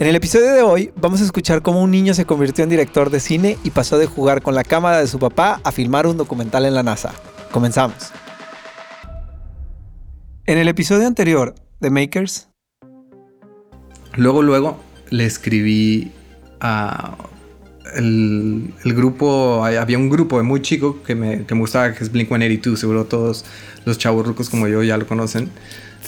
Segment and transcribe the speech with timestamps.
[0.00, 3.10] En el episodio de hoy vamos a escuchar cómo un niño se convirtió en director
[3.10, 6.16] de cine y pasó de jugar con la cámara de su papá a filmar un
[6.16, 7.12] documental en la NASA.
[7.50, 8.12] Comenzamos.
[10.46, 12.48] En el episodio anterior de Makers.
[14.14, 14.78] Luego, luego
[15.10, 16.12] le escribí
[16.60, 17.16] a
[17.96, 22.76] el, grupo, había un grupo muy chico que me, que me gustaba, que es Blink-182,
[22.76, 23.44] seguro todos
[23.84, 25.50] los chavos rucos como yo ya lo conocen.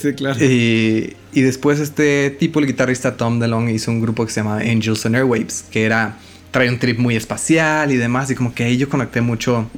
[0.00, 0.42] Sí, claro.
[0.42, 4.56] Y, y, después este tipo, el guitarrista Tom DeLong, hizo un grupo que se llama
[4.56, 6.16] Angels and Airwaves, que era,
[6.50, 9.68] trae un trip muy espacial y demás, y como que ahí yo conecté mucho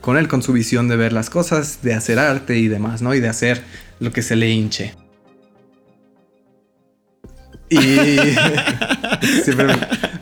[0.00, 3.14] con él, con su visión de ver las cosas, de hacer arte y demás, ¿no?
[3.14, 3.62] Y de hacer
[4.00, 4.94] lo que se le hinche.
[7.68, 7.78] Y
[9.44, 9.68] siempre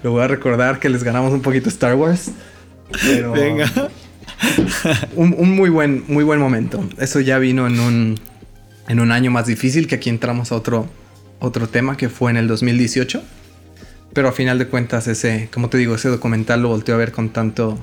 [0.03, 2.33] lo voy a recordar que les ganamos un poquito Star Wars.
[3.03, 3.71] Pero Venga.
[5.17, 6.87] Un, un, muy buen, muy buen momento.
[6.99, 8.21] Eso ya vino en un
[8.89, 10.89] en un año más difícil, que aquí entramos a otro,
[11.39, 13.23] otro tema que fue en el 2018.
[14.15, 17.13] Pero a final de cuentas, ese, como te digo, ese documental lo volteó a ver
[17.13, 17.79] con tanto,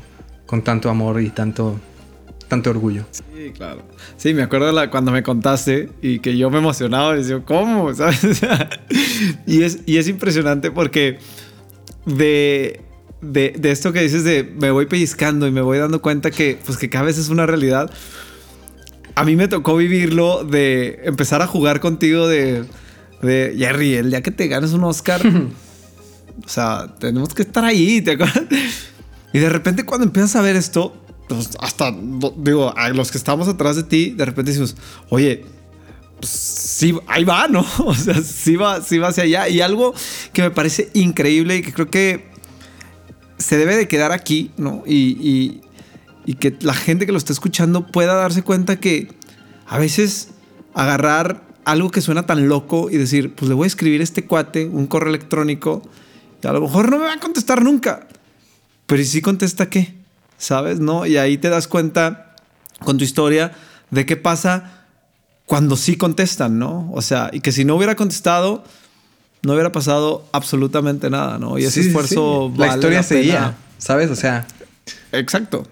[0.48, 1.80] con tanto amor y tanto,
[2.48, 3.06] tanto orgullo.
[3.12, 3.84] Sí, claro.
[4.18, 7.94] Sí, me acuerdo la, cuando me contaste y que yo me emocionaba y decía, ¿cómo?
[7.96, 8.42] ¿Sabes?
[9.46, 11.20] y, es, y es impresionante porque
[12.08, 12.82] de,
[13.22, 16.58] de, de, esto que dices de me voy pellizcando y me voy dando cuenta que,
[16.66, 17.92] pues, que cada vez es una realidad
[19.16, 22.66] a mí me tocó vivirlo de empezar a jugar contigo de,
[23.22, 25.22] de Jerry, el día que te ganes un Oscar,
[26.46, 28.44] o sea, tenemos que estar ahí, ¿te acuerdas?
[29.34, 30.94] Y de repente cuando empiezas a ver esto,
[31.28, 31.94] pues hasta,
[32.38, 34.76] digo, a los que estamos atrás de ti, de repente decimos,
[35.10, 35.46] oye,
[36.20, 37.66] pues sí, ahí va, ¿no?
[37.80, 39.50] O sea, sí va, sí va hacia allá.
[39.50, 39.94] Y algo
[40.34, 42.28] que me parece increíble y que creo que
[43.38, 44.84] se debe de quedar aquí, ¿no?
[44.86, 45.62] y, y
[46.34, 49.14] que la gente que lo está escuchando pueda darse cuenta que
[49.68, 50.30] a veces
[50.74, 54.26] agarrar algo que suena tan loco y decir, pues le voy a escribir a este
[54.26, 55.84] cuate un correo electrónico
[56.44, 58.08] y a lo mejor no me va a contestar nunca.
[58.86, 59.96] Pero si contesta qué?
[60.38, 60.80] ¿Sabes?
[60.80, 61.06] ¿No?
[61.06, 62.36] Y ahí te das cuenta
[62.84, 63.54] con tu historia
[63.90, 64.86] de qué pasa
[65.46, 66.92] cuando sí contestan, ¿no?
[66.94, 68.64] O sea, y que si no hubiera contestado,
[69.42, 71.58] no hubiera pasado absolutamente nada, ¿no?
[71.58, 74.10] Y ese esfuerzo la historia seguía, ¿sabes?
[74.10, 74.48] O sea,
[75.12, 75.68] exacto.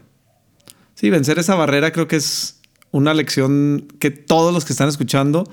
[0.96, 2.60] Sí, vencer esa barrera creo que es
[2.92, 5.52] una lección que todos los que están escuchando, o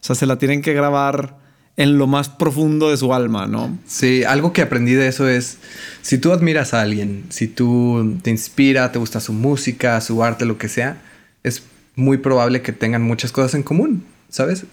[0.00, 1.38] sea, se la tienen que grabar
[1.76, 3.78] en lo más profundo de su alma, ¿no?
[3.86, 5.58] Sí, algo que aprendí de eso es,
[6.02, 10.44] si tú admiras a alguien, si tú te inspira, te gusta su música, su arte,
[10.44, 11.00] lo que sea,
[11.42, 11.62] es
[11.94, 14.64] muy probable que tengan muchas cosas en común, ¿sabes?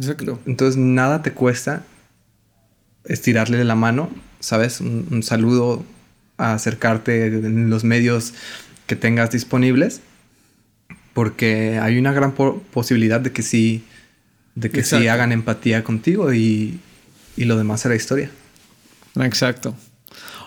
[0.00, 0.40] Exacto.
[0.46, 1.84] Entonces nada te cuesta
[3.04, 4.08] estirarle la mano,
[4.40, 4.80] ¿sabes?
[4.80, 5.84] Un, un saludo,
[6.38, 8.34] a acercarte en los medios
[8.86, 10.00] que tengas disponibles,
[11.12, 13.84] porque hay una gran posibilidad de que sí,
[14.54, 16.78] de que sí hagan empatía contigo y,
[17.36, 18.30] y lo demás será historia.
[19.16, 19.74] Exacto.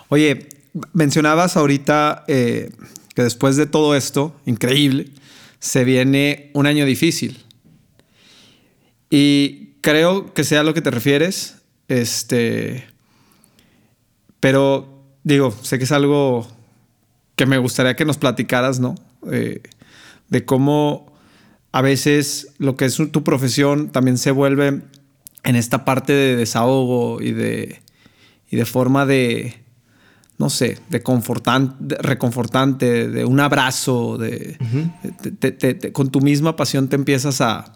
[0.08, 0.48] Oye,
[0.92, 2.70] mencionabas ahorita eh,
[3.14, 5.10] que después de todo esto, increíble,
[5.58, 7.44] se viene un año difícil.
[9.10, 11.56] Y creo que sea a lo que te refieres.
[11.88, 12.86] Este.
[14.38, 16.48] Pero digo, sé que es algo
[17.40, 18.96] que me gustaría que nos platicaras, ¿no?
[19.32, 19.62] Eh,
[20.28, 21.10] de cómo
[21.72, 24.82] a veces lo que es tu profesión también se vuelve
[25.42, 27.80] en esta parte de desahogo y de,
[28.50, 29.54] y de forma de,
[30.36, 34.58] no sé, de, confortante, reconfortante, de un abrazo, de,
[35.94, 37.72] con tu misma pasión te empiezas a,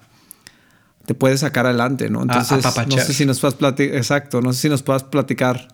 [1.06, 2.20] te puedes sacar adelante, ¿no?
[2.20, 5.68] Entonces, no sé si nos puedas platicar, exacto, no sé si nos puedas platicar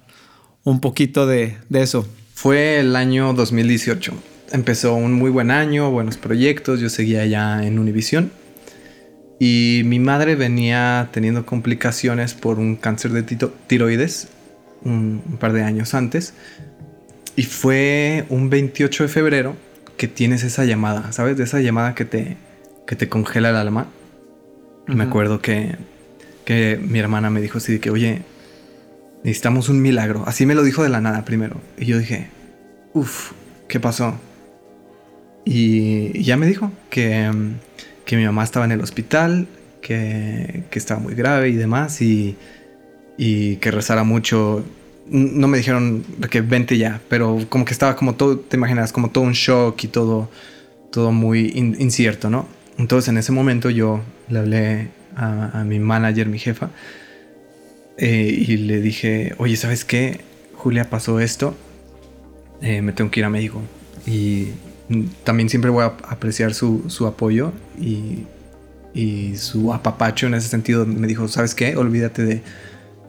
[0.62, 2.06] un poquito de, de eso.
[2.40, 4.14] Fue el año 2018.
[4.52, 6.80] Empezó un muy buen año, buenos proyectos.
[6.80, 8.32] Yo seguía ya en Univision.
[9.38, 13.24] Y mi madre venía teniendo complicaciones por un cáncer de
[13.66, 14.28] tiroides
[14.82, 16.32] un, par de años antes.
[17.36, 19.56] Y fue un 28 de febrero
[19.98, 21.36] que tienes esa llamada, ¿sabes?
[21.36, 22.38] De esa llamada que te,
[22.86, 23.88] que te congela el alma.
[24.86, 25.76] Me acuerdo que,
[26.46, 28.22] que mi hermana me dijo así de que, oye,
[29.24, 30.24] necesitamos un milagro.
[30.26, 31.60] Así me lo dijo de la nada primero.
[31.78, 32.28] Y yo dije,
[32.94, 33.32] uff,
[33.68, 34.14] ¿qué pasó?
[35.44, 37.30] Y, ya me dijo que,
[38.04, 39.48] que, mi mamá estaba en el hospital,
[39.80, 42.02] que, que, estaba muy grave y demás.
[42.02, 42.36] Y,
[43.22, 44.64] y que rezara mucho.
[45.06, 49.10] No me dijeron que vente ya, pero como que estaba como todo, te imaginas, como
[49.10, 50.30] todo un shock y todo,
[50.90, 52.48] todo muy incierto, ¿no?
[52.78, 54.00] Entonces en ese momento yo
[54.30, 56.70] le hablé a, mi manager, mi jefa,
[58.02, 60.20] eh, y le dije, oye, ¿sabes qué?
[60.54, 61.54] Julia pasó esto,
[62.62, 63.60] eh, me tengo que ir a México.
[64.06, 64.48] Y
[65.22, 68.24] también siempre voy a apreciar su, su apoyo y,
[68.94, 70.86] y, su apapacho en ese sentido.
[70.86, 71.76] Me dijo, ¿sabes qué?
[71.76, 72.42] Olvídate de,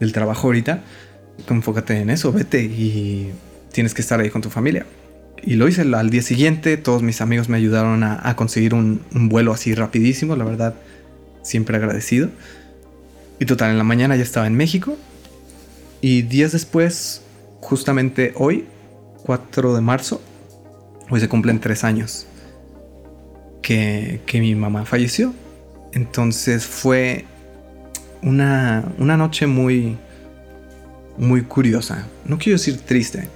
[0.01, 0.83] del trabajo ahorita,
[1.49, 3.31] enfócate en eso, vete y
[3.71, 4.85] tienes que estar ahí con tu familia.
[5.41, 9.01] Y lo hice al día siguiente, todos mis amigos me ayudaron a, a conseguir un,
[9.15, 10.75] un, vuelo así rapidísimo, la verdad,
[11.43, 12.29] siempre agradecido.
[13.41, 14.95] Y total, en la mañana ya estaba en México.
[15.99, 17.23] Y días después,
[17.59, 18.67] justamente hoy,
[19.25, 20.21] 4 de marzo,
[21.09, 22.27] hoy se cumplen tres años
[23.63, 25.33] que, que mi mamá falleció.
[25.91, 27.25] Entonces fue
[28.21, 29.97] una, una noche muy,
[31.17, 32.05] muy curiosa.
[32.25, 33.27] No quiero decir triste,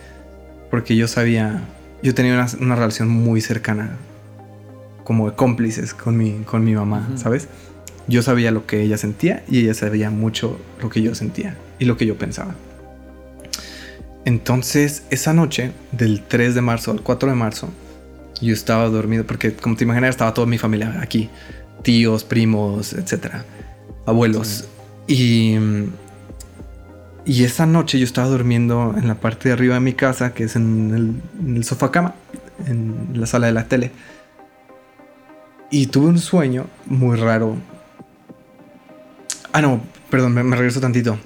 [0.70, 1.62] porque yo sabía,
[2.04, 3.98] yo tenía una, una relación muy cercana,
[5.04, 7.48] como de cómplices con mi, con mi mamá, ¿sabes?
[8.08, 11.86] Yo sabía lo que ella sentía y ella sabía mucho lo que yo sentía y
[11.86, 12.56] lo que yo pensaba.
[14.26, 17.70] Entonces, esa noche, del 3 de marzo al 4 de marzo,
[18.42, 21.30] yo estaba dormido porque, como te imaginas, estaba toda mi familia aquí:
[21.84, 23.46] tíos, primos, etcétera,
[24.06, 24.68] abuelos.
[25.08, 25.56] Y,
[27.26, 30.46] y esa noche yo estaba durmiendo en la parte de arriba de mi casa, que
[30.46, 32.16] es en el, en el sofá cama,
[32.66, 33.92] en la sala de la tele.
[35.70, 37.58] Y tuve un sueño muy raro.
[39.56, 41.18] Ah, no, perdón, me, me regreso tantito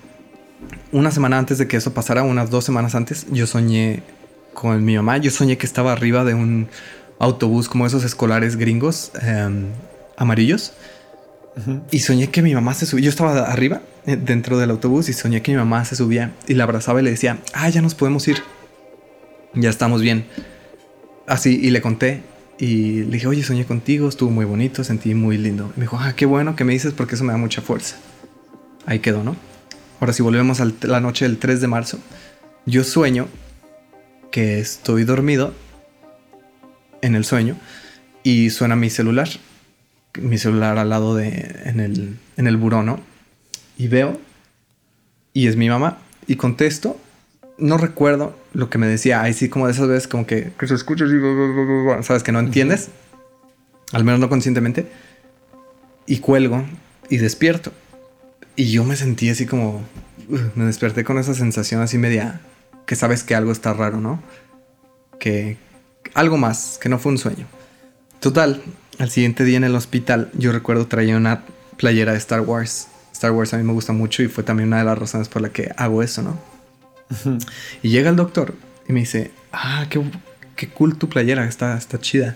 [0.92, 4.02] una semana antes de que eso pasara, unas dos semanas antes, yo soñé
[4.54, 5.18] con mi mamá.
[5.18, 6.68] Yo soñé que estaba arriba de un
[7.20, 9.68] autobús como esos escolares gringos em,
[10.18, 10.74] amarillos.
[11.92, 13.06] Y soñé que mi mamá se subía.
[13.06, 16.54] Yo estaba arriba, eh, dentro del autobús, y soñé que mi mamá se subía y
[16.54, 18.38] la abrazaba y le decía, ah, ya nos podemos ir.
[19.56, 20.26] Ya estamos bien.
[21.28, 22.24] Así, y le conté.
[22.60, 25.72] Y le dije, oye, soñé contigo, estuvo muy bonito, sentí muy lindo.
[25.76, 27.98] Y me dijo, ah, qué bueno que me dices porque eso me da mucha fuerza.
[28.90, 29.36] Ahí quedó, ¿no?
[30.00, 32.00] Ahora si volvemos a la noche del 3 de marzo,
[32.66, 33.28] yo sueño
[34.32, 35.54] que estoy dormido
[37.04, 37.56] en el sueño
[38.24, 39.30] y suena mi celular,
[40.20, 43.00] mi celular al lado de en el en el buró, ¿no?
[43.78, 44.20] Y veo
[45.34, 47.00] y es mi mamá y contesto,
[47.60, 50.68] no recuerdo lo que me decía, ahí sí como de esas veces como que, que
[50.68, 52.90] se escucha y sabes que no entiendes,
[53.92, 54.92] al menos no conscientemente,
[56.08, 56.66] y cuelgo
[57.08, 57.72] y despierto
[58.60, 59.82] y yo me sentí así como.
[60.56, 62.42] me desperté con esa sensación así media.
[62.86, 64.22] que sabes que algo está raro, ¿no?
[65.18, 65.56] Que.
[66.14, 67.48] algo más, que no fue un sueño.
[68.20, 68.62] Total,
[68.98, 71.46] al siguiente día en el hospital, yo recuerdo traía una
[71.78, 72.90] playera de Star Wars.
[73.14, 75.42] Star Wars a mí me gusta mucho y fue también una de las razones por
[75.42, 76.38] la que hago eso, ¿no?
[77.82, 78.56] y llega el doctor
[78.90, 80.02] y me dice: Ah, qué,
[80.58, 82.36] qué cool tu playera, está, está chida.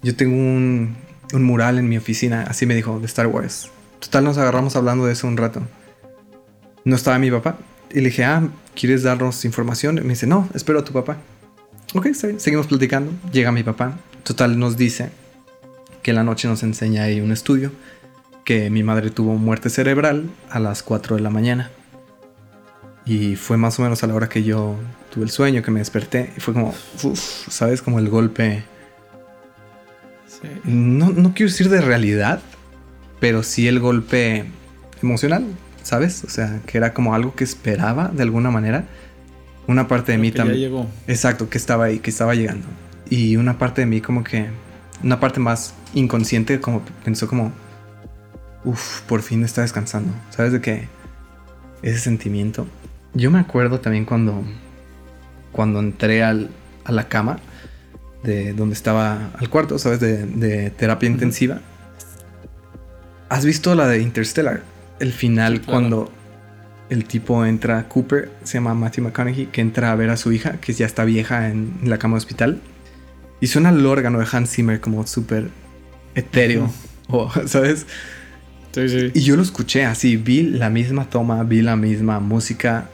[0.00, 0.96] Yo tengo un,
[1.32, 3.68] un mural en mi oficina, así me dijo, de Star Wars
[4.00, 5.62] Total, nos agarramos hablando de eso un rato.
[6.84, 7.58] No estaba mi papá.
[7.90, 9.98] Y le dije, ah, ¿quieres darnos información?
[9.98, 11.18] Y me dice, no, espero a tu papá.
[11.94, 12.40] Ok, está bien.
[12.40, 13.12] Seguimos platicando.
[13.32, 13.98] Llega mi papá.
[14.22, 15.10] Total, nos dice
[16.02, 17.72] que la noche nos enseña ahí un estudio.
[18.44, 21.70] Que mi madre tuvo muerte cerebral a las 4 de la mañana.
[23.04, 24.76] Y fue más o menos a la hora que yo
[25.12, 26.32] tuve el sueño, que me desperté.
[26.36, 26.74] Y fue como,
[27.14, 27.82] ¿sabes?
[27.82, 28.64] Como el golpe.
[30.64, 32.40] No, no quiero decir de realidad,
[33.20, 34.46] pero sí el golpe
[35.02, 35.44] emocional,
[35.82, 36.24] ¿sabes?
[36.24, 38.86] O sea, que era como algo que esperaba de alguna manera.
[39.66, 40.58] Una parte de mí también.
[40.58, 40.88] llegó.
[41.06, 42.66] Exacto, que estaba ahí, que estaba llegando.
[43.08, 44.46] Y una parte de mí como que,
[45.02, 47.52] una parte más inconsciente como pensó como,
[48.64, 50.12] uff, por fin está descansando.
[50.30, 50.88] ¿Sabes de qué?
[51.82, 52.66] Ese sentimiento.
[53.14, 54.42] Yo me acuerdo también cuando,
[55.52, 56.50] cuando entré al,
[56.84, 57.38] a la cama
[58.22, 60.00] de donde estaba, al cuarto, ¿sabes?
[60.00, 61.60] De, terapia intensiva
[63.30, 64.64] ¿Has visto la de Interstellar?
[64.98, 66.12] El final cuando
[66.88, 70.60] el tipo entra, Cooper, se llama Matthew McConaughey, que entra a ver a su hija,
[70.60, 72.60] que ya está vieja en, la cama de hospital.
[73.40, 75.48] Y suena el órgano de Hans Zimmer como súper
[76.16, 76.72] etéreo,
[77.46, 77.86] ¿sabes?
[78.72, 79.12] Sí, sí.
[79.14, 82.88] Y yo lo escuché así, vi la misma toma, vi la misma música.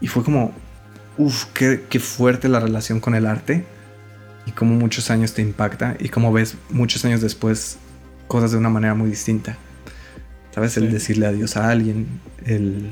[0.00, 0.52] Y fue como,
[1.16, 3.64] uff, qué, qué fuerte la relación con el arte.
[4.46, 5.96] Y cómo muchos años te impacta.
[6.00, 7.78] Y cómo ves muchos años después
[8.32, 9.58] cosas de una manera muy distinta.
[10.54, 10.78] ¿Sabes?
[10.78, 12.06] El decirle adiós a alguien,
[12.46, 12.88] el,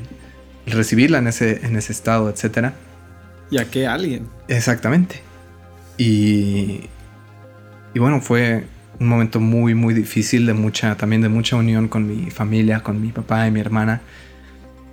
[0.67, 2.73] recibirla en ese, en ese estado, etc.
[3.51, 4.29] ¿Y a qué alguien?
[4.49, 5.23] Exactamente.
[5.97, 6.83] Y,
[7.95, 8.67] y bueno, fue
[8.99, 13.01] un momento muy, muy difícil, de mucha, también de mucha unión con mi familia, con
[13.01, 14.03] mi papá y mi hermana.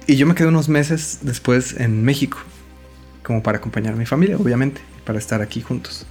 [0.07, 2.37] Y yo me quedé unos meses después en México,
[3.21, 6.05] como para acompañar a mi familia, obviamente, para estar aquí juntos.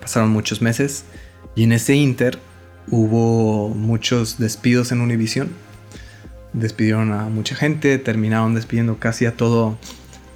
[0.00, 1.04] Pasaron muchos meses
[1.56, 2.38] y en ese inter
[2.90, 5.48] hubo muchos despidos en Univision.
[6.52, 9.78] Despidieron a mucha gente, terminaron despidiendo casi a todo,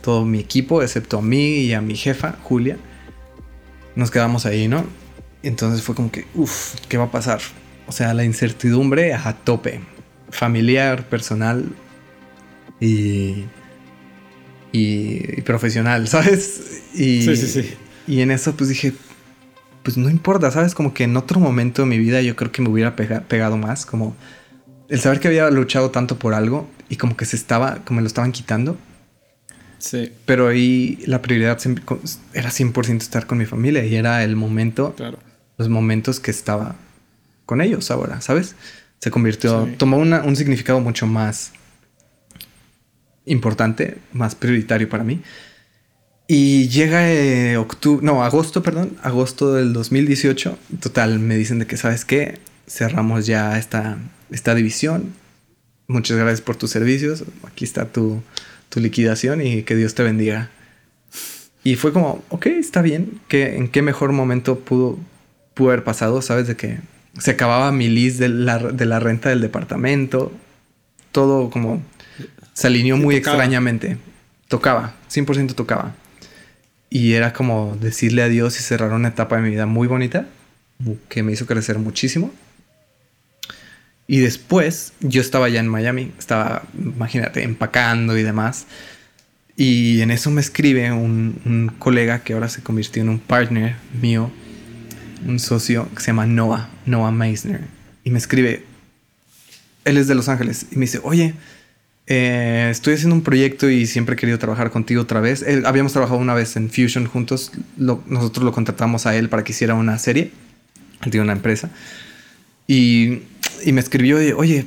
[0.02, 2.76] todo mi equipo, excepto a mí y a mi jefa, Julia.
[3.96, 4.84] Nos quedamos ahí, ¿no?
[5.42, 7.40] Entonces fue como que, uff, ¿qué va a pasar?
[7.86, 9.80] O sea, la incertidumbre a tope.
[10.30, 11.72] Familiar, personal
[12.80, 13.44] y,
[14.72, 16.82] y, profesional, ¿sabes?
[16.94, 17.74] Y, sí, sí, sí.
[18.06, 18.92] Y en eso pues dije,
[19.84, 20.74] pues no importa, ¿sabes?
[20.74, 23.86] Como que en otro momento de mi vida yo creo que me hubiera pegado más,
[23.86, 24.16] como
[24.88, 28.02] el saber que había luchado tanto por algo y como que se estaba, como me
[28.02, 28.76] lo estaban quitando.
[29.78, 30.10] Sí.
[30.24, 31.58] Pero ahí la prioridad
[32.32, 35.18] era 100% estar con mi familia y era el momento, claro.
[35.58, 36.76] los momentos que estaba
[37.44, 38.56] con ellos ahora, ¿sabes?
[39.00, 41.52] Se convirtió, tomó un significado mucho más
[43.26, 45.20] importante, más prioritario para mí.
[46.26, 50.58] Y llega eh, octubre, no, agosto, perdón, agosto del 2018.
[50.80, 52.38] Total, me dicen de que, ¿sabes qué?
[52.66, 53.98] Cerramos ya esta,
[54.30, 55.12] esta división.
[55.86, 57.24] Muchas gracias por tus servicios.
[57.42, 58.22] Aquí está tu,
[58.70, 60.50] tu liquidación y que Dios te bendiga.
[61.62, 63.20] Y fue como, ok, está bien.
[63.28, 64.98] ¿Qué, ¿En qué mejor momento pudo,
[65.52, 66.22] pudo haber pasado?
[66.22, 66.46] ¿Sabes?
[66.46, 66.78] De que
[67.18, 70.32] se acababa mi list de la, de la renta del departamento.
[71.12, 71.82] Todo como
[72.54, 73.98] se alineó muy extrañamente.
[74.48, 75.94] Tocaba, 100% tocaba.
[76.90, 80.26] Y era como decirle adiós y cerrar una etapa de mi vida muy bonita,
[81.08, 82.32] que me hizo crecer muchísimo.
[84.06, 88.66] Y después yo estaba ya en Miami, estaba, imagínate, empacando y demás.
[89.56, 93.76] Y en eso me escribe un, un colega que ahora se convirtió en un partner
[94.00, 94.30] mío,
[95.26, 97.62] un socio que se llama Noah, Noah Meisner.
[98.02, 98.64] Y me escribe,
[99.84, 101.34] él es de Los Ángeles, y me dice, oye,
[102.06, 105.44] eh, estoy haciendo un proyecto y siempre he querido trabajar contigo otra vez.
[105.64, 107.52] habíamos trabajado una vez en Fusion juntos.
[107.76, 110.30] nosotros lo contratamos a él para que hiciera una serie.
[111.02, 111.70] Él tiene una empresa.
[112.66, 113.20] Y,
[113.64, 114.66] y me escribió, oye,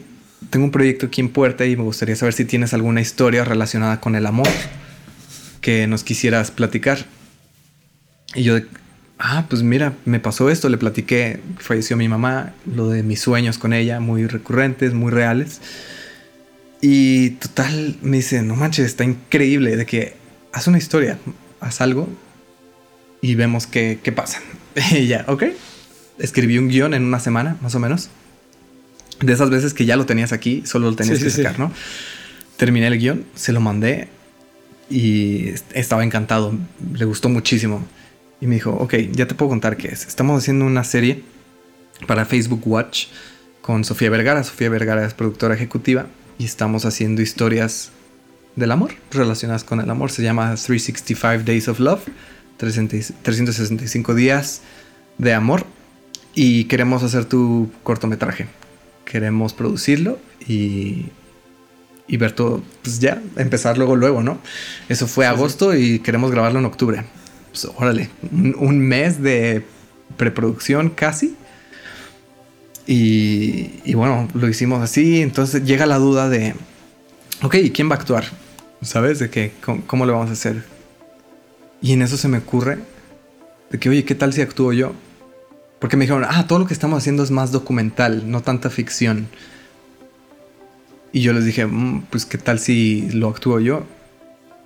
[0.49, 3.99] tengo un proyecto aquí en Puerta y me gustaría saber si tienes alguna historia relacionada
[3.99, 4.47] con el amor
[5.61, 7.05] que nos quisieras platicar.
[8.35, 8.57] Y yo,
[9.19, 13.57] ah, pues mira, me pasó esto, le platiqué, falleció mi mamá, lo de mis sueños
[13.57, 15.61] con ella, muy recurrentes, muy reales.
[16.81, 20.15] Y total, me dice, no manches, está increíble de que
[20.51, 21.17] haz una historia,
[21.59, 22.07] haz algo
[23.21, 24.41] y vemos qué, qué pasa.
[24.91, 25.45] y ya, ok.
[26.19, 28.09] Escribí un guion en una semana, más o menos.
[29.21, 31.71] De esas veces que ya lo tenías aquí, solo lo tenías que sacar, ¿no?
[32.57, 34.09] Terminé el guion, se lo mandé
[34.89, 36.53] y estaba encantado.
[36.93, 37.85] Le gustó muchísimo.
[38.39, 40.05] Y me dijo, ok, ya te puedo contar qué es.
[40.05, 41.23] Estamos haciendo una serie
[42.05, 43.07] para Facebook Watch
[43.61, 44.43] con Sofía Vergara.
[44.43, 46.05] Sofía Vergara es productora ejecutiva
[46.37, 47.91] y estamos haciendo historias
[48.55, 50.11] del amor, relacionadas con el amor.
[50.11, 52.01] Se llama 365 Days of Love,
[52.57, 54.61] 365 días
[55.17, 55.65] de amor.
[56.35, 58.47] Y queremos hacer tu cortometraje.
[59.05, 61.07] Queremos producirlo y,
[62.07, 64.37] y ver todo, pues ya, empezar luego, luego, ¿no?
[64.89, 67.03] Eso fue agosto y queremos grabarlo en octubre.
[67.51, 69.65] Pues órale, un mes de
[70.17, 71.35] preproducción casi
[72.87, 75.21] y, bueno, lo hicimos así.
[75.21, 76.55] Entonces llega la duda de,
[77.43, 78.23] ok, ¿quién va a actuar?
[78.81, 79.19] ¿Sabes?
[79.19, 79.51] De que,
[79.85, 80.63] ¿cómo, lo vamos a hacer?
[81.81, 82.79] Y en eso se me ocurre
[83.69, 84.93] de que, oye, ¿qué tal si actúo yo?
[85.79, 89.27] Porque me dijeron, ah, todo lo que estamos haciendo es más documental, no tanta ficción.
[91.11, 93.85] Y yo les dije, mm, pues, ¿qué tal si lo actúo yo?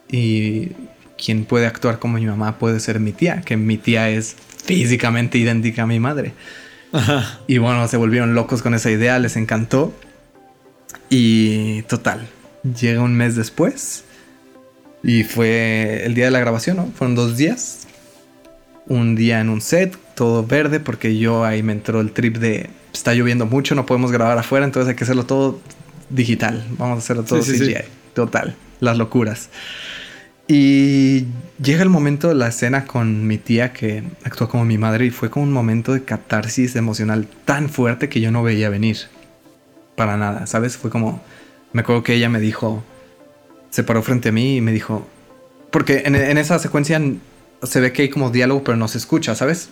[0.09, 0.73] Y
[1.17, 5.37] quien puede actuar como mi mamá puede ser mi tía, que mi tía es físicamente
[5.37, 6.33] idéntica a mi madre.
[7.47, 9.93] Y bueno, se volvieron locos con esa idea, les encantó.
[11.09, 12.27] Y total,
[12.79, 14.03] llega un mes después
[15.03, 16.87] y fue el día de la grabación, ¿no?
[16.95, 17.87] Fueron dos días.
[18.87, 22.69] Un día en un set, todo verde, porque yo ahí me entró el trip de
[22.93, 25.59] está lloviendo mucho, no podemos grabar afuera, entonces hay que hacerlo todo
[26.09, 26.65] digital.
[26.77, 27.75] Vamos a hacerlo todo CGI.
[28.13, 29.49] Total, las locuras.
[30.53, 31.27] Y
[31.63, 35.09] llega el momento de la escena con mi tía que actúa como mi madre y
[35.09, 38.97] fue como un momento de catarsis emocional tan fuerte que yo no veía venir.
[39.95, 40.75] Para nada, ¿sabes?
[40.75, 41.23] Fue como...
[41.71, 42.83] Me acuerdo que ella me dijo...
[43.69, 45.07] Se paró frente a mí y me dijo...
[45.71, 47.01] Porque en, esa secuencia
[47.63, 49.69] se ve que hay como diálogo pero no se escucha, ¿sabes?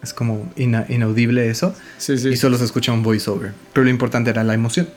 [0.00, 1.74] Es como inaudible eso.
[1.98, 2.28] Sí, sí.
[2.28, 3.52] Y solo se escucha un voiceover.
[3.72, 4.88] Pero lo importante era la emoción.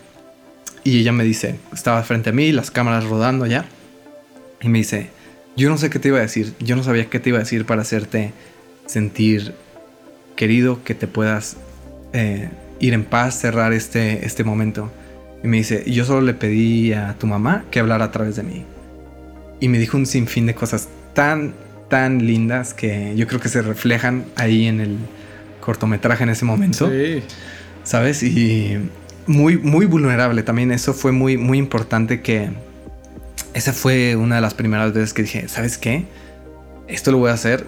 [0.83, 3.65] Y ella me dice, estaba frente a mí, las cámaras rodando ya.
[4.61, 5.09] Y me dice,
[5.55, 7.41] yo no sé qué te iba a decir, yo no sabía qué te iba a
[7.41, 8.31] decir para hacerte
[8.85, 9.53] sentir
[10.35, 11.57] querido, que te puedas
[12.13, 12.49] eh,
[12.79, 14.91] ir en paz, cerrar este, este momento.
[15.43, 18.43] Y me dice, yo solo le pedí a tu mamá que hablara a través de
[18.43, 18.65] mí.
[19.59, 21.53] Y me dijo un sinfín de cosas tan,
[21.89, 24.97] tan lindas que yo creo que se reflejan ahí en el
[25.59, 26.89] cortometraje en ese momento.
[26.89, 27.23] Sí.
[27.83, 28.23] ¿Sabes?
[28.23, 28.77] Y
[29.25, 30.71] muy, muy vulnerable también.
[30.71, 32.49] Eso fue muy, muy importante que...
[33.57, 36.05] Esa fue una de las primeras veces que dije, ¿sabes qué?
[36.87, 37.65] Esto lo voy a hacer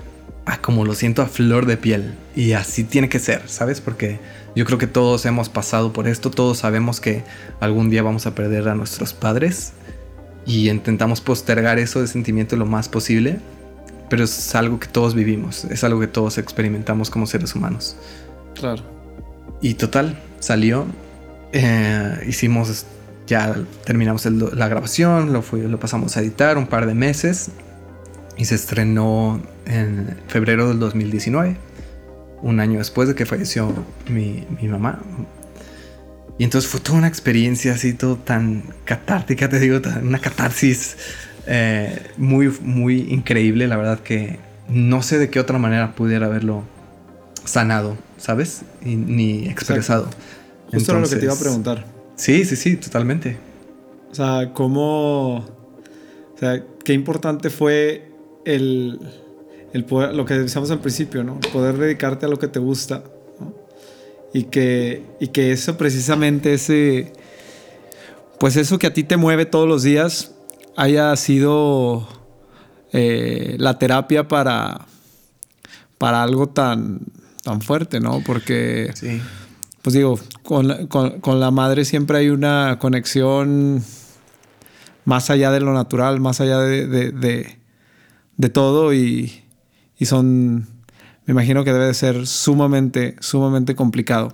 [0.57, 2.13] como lo siento a flor de piel.
[2.35, 3.81] Y así tiene que ser, ¿sabes?
[3.81, 4.19] Porque
[4.55, 7.23] yo creo que todos hemos pasado por esto, todos sabemos que
[7.59, 9.73] algún día vamos a perder a nuestros padres
[10.45, 13.39] y intentamos postergar eso de sentimiento lo más posible,
[14.09, 17.95] pero es algo que todos vivimos, es algo que todos experimentamos como seres humanos.
[18.55, 18.83] Claro.
[19.61, 20.85] Y total, salió,
[21.51, 22.85] eh, hicimos,
[23.29, 23.55] ya
[23.85, 27.51] terminamos la grabación, lo, lo pasamos a editar un par de meses
[28.37, 31.57] y se estrenó en febrero del 2019,
[32.41, 33.71] un año después de que falleció
[34.09, 34.99] mi, mamá.
[36.39, 40.97] Y entonces fue toda una experiencia así, todo tan catártica, te digo, una catarsis
[41.45, 43.67] eh, muy, muy increíble.
[43.67, 46.63] La verdad que no sé de qué otra manera pudiera haberlo
[47.43, 48.63] sanado, ¿sabes?
[48.81, 50.09] ni expresado.
[50.71, 51.98] Justo era lo que te iba a preguntar.
[52.19, 53.37] Sí, sí, sí, totalmente.
[54.11, 55.37] O sea, ¿cómo...
[55.37, 58.11] O sea, qué importante fue
[58.43, 58.99] el,
[59.87, 61.39] poder, lo que decíamos al principio, ¿no?
[61.53, 63.03] Poder dedicarte a lo que te gusta,
[64.33, 67.13] Y que, y que eso precisamente, ese,
[68.37, 70.35] pues eso que a ti te mueve todos los días,
[70.75, 72.05] haya sido
[72.91, 74.87] eh, la terapia para,
[75.97, 76.99] para algo tan,
[77.43, 78.21] tan fuerte, ¿no?
[78.25, 78.91] Porque,
[79.81, 83.83] pues digo, con la madre siempre hay una conexión
[85.05, 87.57] más allá de lo natural, más allá de,
[88.39, 89.43] de todo y,
[89.99, 90.59] y son,
[91.25, 94.33] me imagino que debe de ser sumamente, sumamente complicado.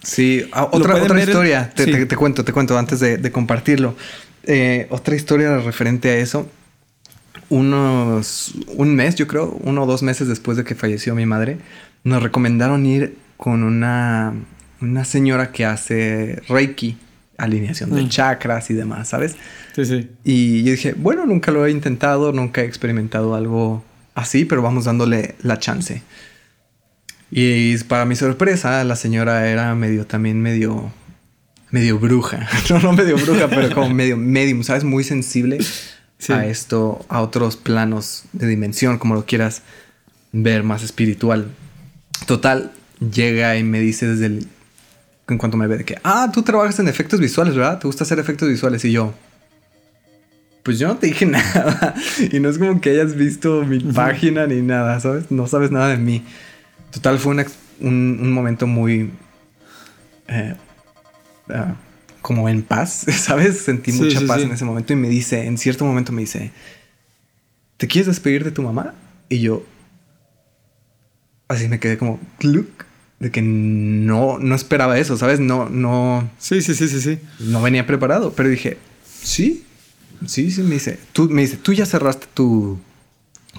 [0.00, 3.96] Sí, ah, otra, otra historia, te, te, cuento, te cuento antes de, compartirlo.
[4.44, 6.48] Eh, otra historia referente a eso.
[7.48, 11.58] Unos, un mes, yo creo, uno o dos meses después de que falleció mi madre,
[12.04, 14.34] nos recomendaron ir con una,
[14.80, 16.96] una señora que hace Reiki,
[17.38, 18.08] alineación de mm.
[18.08, 19.36] chakras y demás, ¿sabes?
[19.74, 20.10] Sí, sí.
[20.24, 23.84] Y yo dije, bueno, nunca lo he intentado, nunca he experimentado algo
[24.14, 26.02] así, pero vamos dándole la chance.
[27.30, 30.92] Y para mi sorpresa, la señora era medio también medio
[31.70, 32.48] medio bruja.
[32.70, 34.84] No, no medio bruja, pero como medio medium, ¿sabes?
[34.84, 35.58] Muy sensible
[36.28, 39.62] a esto, a otros planos de dimensión, como lo quieras
[40.32, 41.50] ver, más espiritual.
[42.26, 42.72] Total,
[43.12, 44.48] llega y me dice desde el...
[45.28, 47.78] En cuanto me ve de que, ah, tú trabajas en efectos visuales, ¿verdad?
[47.78, 48.84] ¿Te gusta hacer efectos visuales?
[48.84, 49.12] Y yo,
[50.62, 51.94] pues yo no te dije nada.
[52.32, 55.30] y no es como que hayas visto mi página ni nada, ¿sabes?
[55.30, 56.24] No sabes nada de mí.
[56.90, 57.36] Total, fue
[57.80, 59.10] un, momento muy...
[60.28, 60.54] Eh,
[61.50, 61.76] ah,
[62.26, 63.60] como en paz, ¿sabes?
[63.60, 66.50] Sentí mucha paz en ese momento y me dice, en cierto momento me dice,
[67.76, 68.94] ¿te quieres despedir de tu mamá?
[69.28, 69.64] Y yo,
[71.46, 72.18] así me quedé como,
[73.18, 75.40] de que no, no esperaba eso, ¿sabes?
[75.40, 76.30] No, no.
[76.38, 77.18] Sí, sí, sí, sí, sí.
[77.40, 79.66] No venía preparado, pero dije, sí,
[80.24, 80.98] Sí, sí, me dice.
[81.12, 82.78] Tú, me dice, tú ya cerraste tu,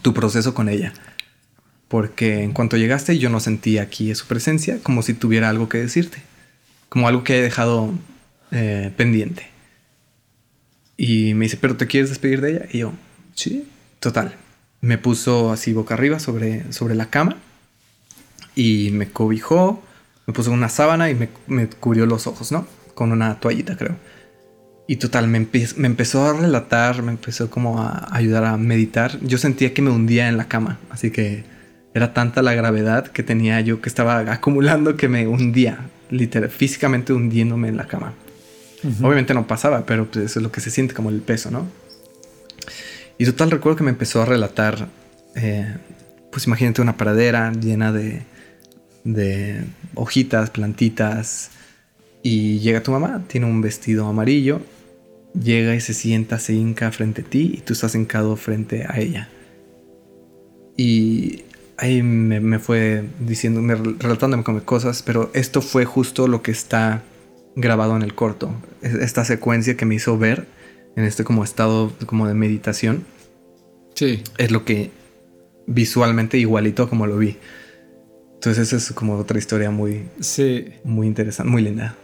[0.02, 0.94] tu proceso con ella.
[1.88, 5.78] Porque en cuanto llegaste yo no sentí aquí su presencia como si tuviera algo que
[5.78, 6.18] decirte.
[6.90, 7.94] Como algo que he dejado
[8.52, 9.48] eh, pendiente.
[10.98, 12.66] Y me dice, ¿pero te quieres despedir de ella?
[12.72, 12.94] Y yo,
[13.36, 13.68] sí,
[14.00, 14.36] total.
[14.82, 17.38] Me puso así boca arriba sobre, sobre la cama.
[18.58, 19.84] Y me cobijó,
[20.26, 22.66] me puso una sábana y me, me cubrió los ojos, ¿no?
[22.96, 23.96] Con una toallita, creo.
[24.88, 29.20] Y total, me, empezó a relatar, me empezó como a ayudar a meditar.
[29.22, 31.44] Yo sentía que me hundía en la cama, así que
[31.94, 37.12] era tanta la gravedad que tenía yo que estaba acumulando que me hundía, literal, físicamente
[37.12, 38.14] hundiéndome en la cama.
[39.04, 41.68] Obviamente no pasaba, pero pues eso es lo que se siente como el peso, ¿no?
[43.18, 44.88] Y total recuerdo que me empezó a relatar,
[45.36, 45.76] eh,
[46.32, 48.24] pues imagínate una pradera llena de,
[49.14, 49.64] de
[49.96, 51.52] hojitas, plantitas,
[52.24, 54.62] y llega tu mamá, tiene un vestido amarillo
[55.44, 59.00] llega y se sienta, se hinca frente a ti y tú estás hincado frente a
[59.00, 59.30] ella.
[60.76, 61.44] Y
[61.78, 63.62] ahí me, fue diciendo,
[64.00, 67.04] relatándome como cosas, pero esto fue justo lo que está
[67.56, 68.52] grabado en el corto.
[68.82, 70.48] Esta secuencia que me hizo ver
[70.96, 73.06] en este como estado como de meditación.
[73.96, 74.24] Sí.
[74.38, 74.92] Es lo que
[75.66, 77.38] visualmente igualito como lo vi.
[78.38, 80.66] Entonces esa es como otra historia muy, sí.
[80.84, 81.96] muy interesante, muy linda.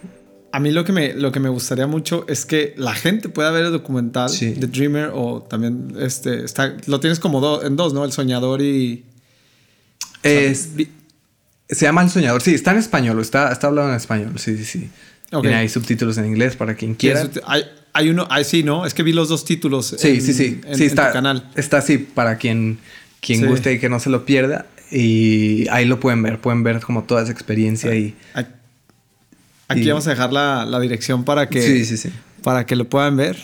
[0.52, 3.50] A mí lo que, me, lo que me gustaría mucho es que la gente pueda
[3.52, 8.06] ver el documental de Dreamer o también este está lo tienes como en dos, ¿no?
[8.06, 9.04] El soñador y
[10.22, 10.70] es,
[11.70, 12.42] se llama El soñador.
[12.42, 14.34] Sí, está en español, está está hablado en español.
[14.38, 14.90] Sí, sí, sí.
[15.30, 17.28] Tiene ahí subtítulos en inglés para quien quiera.
[17.46, 18.86] Hay, hay, uno, hay, sí, ¿no?
[18.86, 19.96] Es que vi los dos títulos.
[19.98, 20.62] Sí, sí, sí.
[20.66, 21.50] En, sí, está, canal.
[21.56, 22.78] Está así para quien,
[23.20, 24.68] quien guste y que no se lo pierda.
[24.94, 28.16] Y ahí lo pueden ver, pueden ver como toda esa experiencia y...
[29.68, 32.10] Aquí vamos a dejar la, la, dirección para que, sí, sí, sí.
[32.44, 33.38] para que lo puedan ver.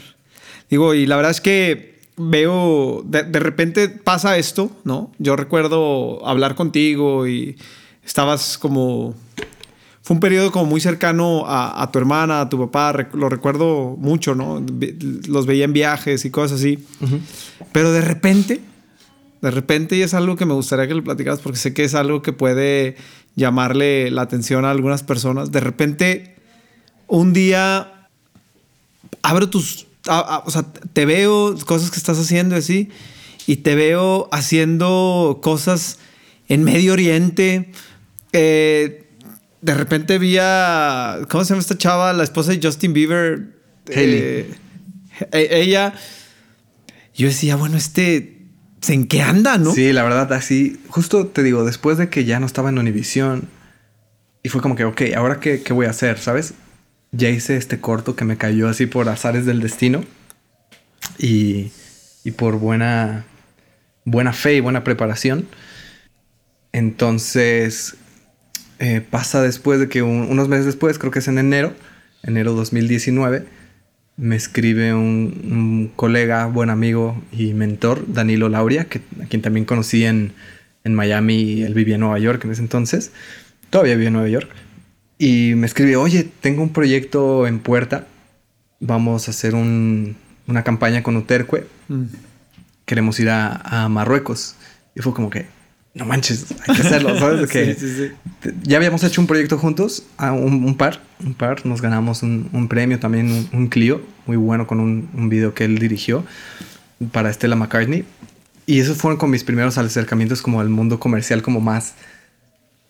[0.69, 5.11] Digo, y la verdad es que veo, de, de, repente pasa esto, ¿no?
[5.17, 7.57] Yo recuerdo hablar contigo y
[8.03, 9.15] estabas como
[10.09, 14.33] fue un periodo como muy cercano a, tu hermana, a tu papá, lo recuerdo mucho,
[14.33, 14.59] ¿no?
[15.27, 16.83] Los veía en viajes y cosas así.
[17.71, 18.59] Pero de repente,
[19.41, 21.95] de repente, y es algo que me gustaría que lo platicaras porque sé que es
[21.95, 22.97] algo que puede
[23.35, 25.51] llamarle la atención a algunas personas.
[25.51, 26.35] De repente,
[27.07, 28.07] un día
[29.21, 32.89] abro tus, o sea, te veo cosas que estás haciendo así
[33.47, 35.99] y te veo haciendo cosas
[36.47, 37.71] en Medio Oriente.
[38.33, 39.05] Eh,
[39.61, 41.19] de repente vi a.
[41.29, 42.13] ¿Cómo se llama esta chava?
[42.13, 43.55] La esposa de Justin Bieber.
[43.87, 44.53] Eh,
[45.31, 45.93] e, ella.
[47.15, 48.38] Yo decía, bueno, este.
[48.87, 49.73] ¿En qué anda, no?
[49.73, 50.79] Sí, la verdad, así.
[50.87, 53.47] Justo te digo, después de que ya no estaba en Univision.
[54.41, 56.17] Y fue como que, ok, ¿ahora qué, qué voy a hacer?
[56.17, 56.53] ¿Sabes?
[57.11, 60.03] Ya hice este corto que me cayó así por azares del destino.
[61.17, 61.71] Y.
[62.23, 63.25] Y por buena.
[64.05, 65.47] Buena fe y buena preparación.
[66.71, 67.95] Entonces
[68.79, 71.73] eh, pasa después de que unos meses después, creo que es en enero,
[72.23, 73.45] enero 2019,
[74.19, 80.05] me escribe un, colega, buen amigo y mentor, Danilo Lauria, que, a quien también conocí
[80.05, 80.33] en,
[80.83, 83.11] en Miami, él vivía en Nueva York en ese entonces,
[83.69, 84.49] todavía vive en Nueva York,
[85.17, 88.07] y me escribe, oye, tengo un proyecto en puerta,
[88.79, 92.03] vamos a hacer una campaña con Uterque, mm.
[92.85, 94.55] queremos ir a, a Marruecos.
[94.95, 95.45] Y fue como que,
[95.93, 97.49] no manches, hay que hacerlo, ¿sabes?
[97.51, 98.11] Que sí, sí,
[98.43, 98.51] sí.
[98.63, 102.99] Ya habíamos hecho un proyecto juntos, a un, par, un par, nos ganamos un, premio
[102.99, 106.23] también, un, Clio, muy bueno con un, video que él dirigió
[107.11, 108.05] para Stella McCartney.
[108.65, 111.95] Y esos fueron con mis primeros acercamientos como al mundo comercial, como más,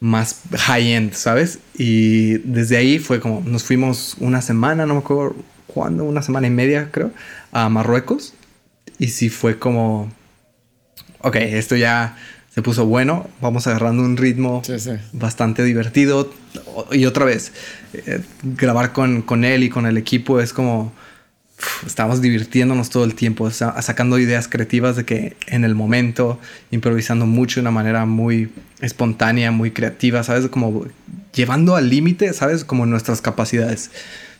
[0.01, 1.59] más high-end, ¿sabes?
[1.77, 6.47] Y desde ahí fue como, nos fuimos una semana, no me acuerdo cuándo, una semana
[6.47, 7.11] y media creo,
[7.53, 8.33] a Marruecos.
[8.97, 10.11] Y sí fue como,
[11.21, 12.17] ok, esto ya
[12.59, 14.61] se puso bueno, vamos agarrando un ritmo
[15.13, 16.29] bastante divertido.
[16.91, 17.53] Y otra vez,
[17.93, 20.91] eh, grabar con, con, él y con el equipo es como,
[21.87, 26.37] estamos divirtiéndonos todo el tiempo, sacando ideas creativas de que en el momento,
[26.69, 28.49] improvisando mucho de una manera muy
[28.81, 30.49] espontánea, muy creativa, ¿sabes?
[30.49, 30.85] Como
[31.33, 32.65] llevando al límite, ¿sabes?
[32.65, 33.89] Como nuestras capacidades.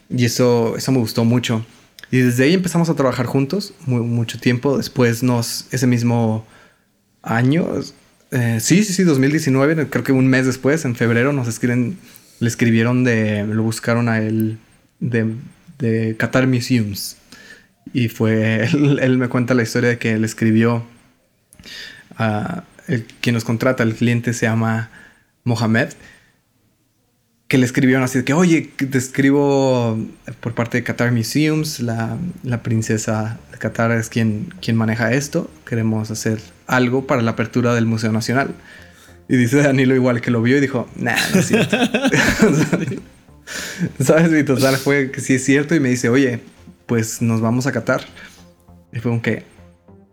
[0.10, 1.66] Y eso, eso me gustó mucho.
[2.12, 4.76] Y desde ahí empezamos a trabajar juntos mucho tiempo.
[4.76, 6.46] Después nos, ese mismo
[7.22, 7.68] año,
[8.32, 11.98] eh, sí, sí, sí, 2019, creo que un mes después, en febrero, nos escriben,
[12.40, 14.58] le escribieron de, lo buscaron a él
[15.00, 15.34] de,
[15.80, 17.18] de Qatar Museums.
[17.94, 18.66] Y fue,
[19.02, 20.84] él, me cuenta la historia de que él escribió,
[22.18, 24.90] a el, quien nos contrata, el cliente se llama
[25.44, 25.90] Mohamed,
[27.50, 29.98] que le escribieron así de que, oye, te escribo
[30.40, 35.50] por parte de Qatar Museums, la, la princesa de Qatar es quien, quien maneja esto,
[35.66, 38.54] queremos hacer algo para la apertura del Museo Nacional.
[39.28, 41.78] Y dice Danilo igual que lo vio y dijo, nah, no es cierto.
[44.00, 44.40] ¿Sabes?
[44.40, 46.40] Y total fue que sí es cierto y me dice, oye,
[46.86, 48.02] pues nos vamos a Qatar.
[48.94, 49.44] Y fue un que,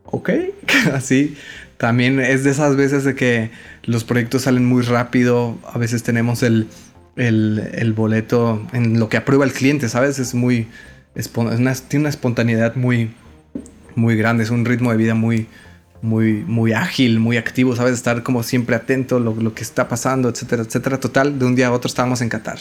[0.05, 0.31] ok,
[0.95, 1.37] así.
[1.77, 3.51] También es de esas veces de que
[3.85, 6.69] los proyectos salen muy rápido, a veces tenemos el,
[7.17, 10.19] el, el boleto en lo que aprueba el cliente, ¿sabes?
[10.19, 10.69] Es muy,
[11.15, 13.11] es una, tiene una espontaneidad muy,
[13.95, 15.47] muy grande, es un ritmo de vida muy,
[16.03, 17.95] muy, muy ágil, muy activo, ¿sabes?
[17.95, 21.01] Estar como siempre atento a lo, lo, que está pasando, etcétera, etcétera.
[21.01, 22.59] Total, de un día a otro estábamos en Qatar.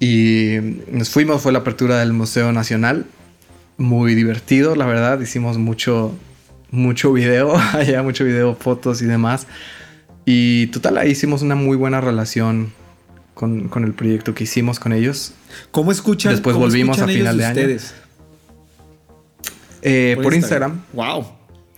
[0.00, 0.56] Y
[0.90, 3.06] nos fuimos, fue la apertura del Museo Nacional.
[3.76, 5.20] Muy divertido, la verdad.
[5.20, 6.14] Hicimos mucho,
[6.70, 9.46] mucho video, allá mucho video, fotos y demás.
[10.24, 12.72] Y total, ahí hicimos una muy buena relación
[13.40, 15.32] con, con el proyecto que hicimos con ellos.
[15.70, 16.32] ¿Cómo escuchan?
[16.32, 17.78] Después volvimos a final de año.
[19.80, 20.82] Eh, por, Instagram.
[20.92, 21.26] Wow.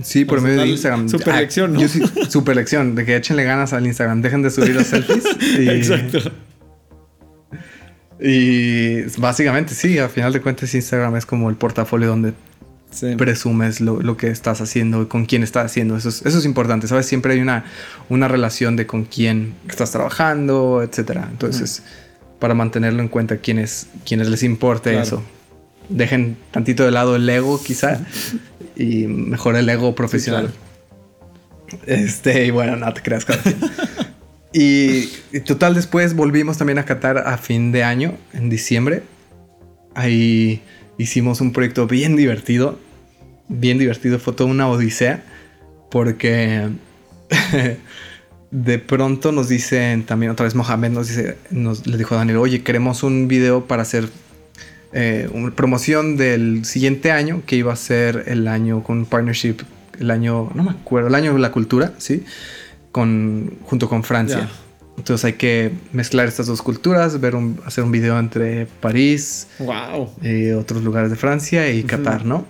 [0.03, 1.09] Sí, por medio de Instagram.
[1.09, 1.81] Super lección, ¿no?
[2.29, 4.23] super lección, de que échenle ganas al Instagram.
[4.23, 5.25] Dejen de subir los selfies.
[5.57, 6.33] Exacto.
[8.21, 12.33] Y básicamente, sí, al final de cuentas, Instagram es como el portafolio donde
[13.17, 15.97] presumes lo, que estás haciendo y con quién estás haciendo.
[15.97, 17.07] Eso es, eso es importante, ¿sabes?
[17.07, 17.65] Siempre hay una,
[18.09, 21.29] una relación de con quién estás trabajando, etcétera.
[21.31, 21.83] Entonces,
[22.39, 25.23] para mantenerlo en cuenta, quienes, quienes les importe eso.
[25.89, 28.01] Dejen tantito de lado el ego, quizá,
[28.77, 30.53] y mejor el ego profesional.
[31.87, 33.27] Este, y bueno, no te creas,
[34.53, 39.03] Y, y total, después volvimos también a Qatar a fin de año, en diciembre.
[39.95, 40.63] Ahí
[41.03, 42.79] hicimos un proyecto bien divertido.
[43.49, 45.23] Bien divertido, fue toda una odisea.
[45.91, 46.69] Porque
[48.51, 52.39] de pronto nos dicen, también otra vez Mohamed nos dice, nos, le dijo a Daniel,
[52.39, 54.09] oye, queremos un video para hacer
[54.93, 59.57] eh, una promoción del siguiente año, que iba a ser el año con partnership,
[59.99, 62.25] el año, no me acuerdo, el año de la cultura, ¿sí?
[62.91, 64.51] Con, junto con Francia.
[65.03, 70.13] Entonces hay que mezclar estas dos culturas, ver un- hacer un video entre París, Wow.
[70.23, 72.47] eh, otros lugares de Francia y Qatar, ¿no?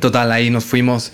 [0.00, 1.12] Total, ahí nos fuimos,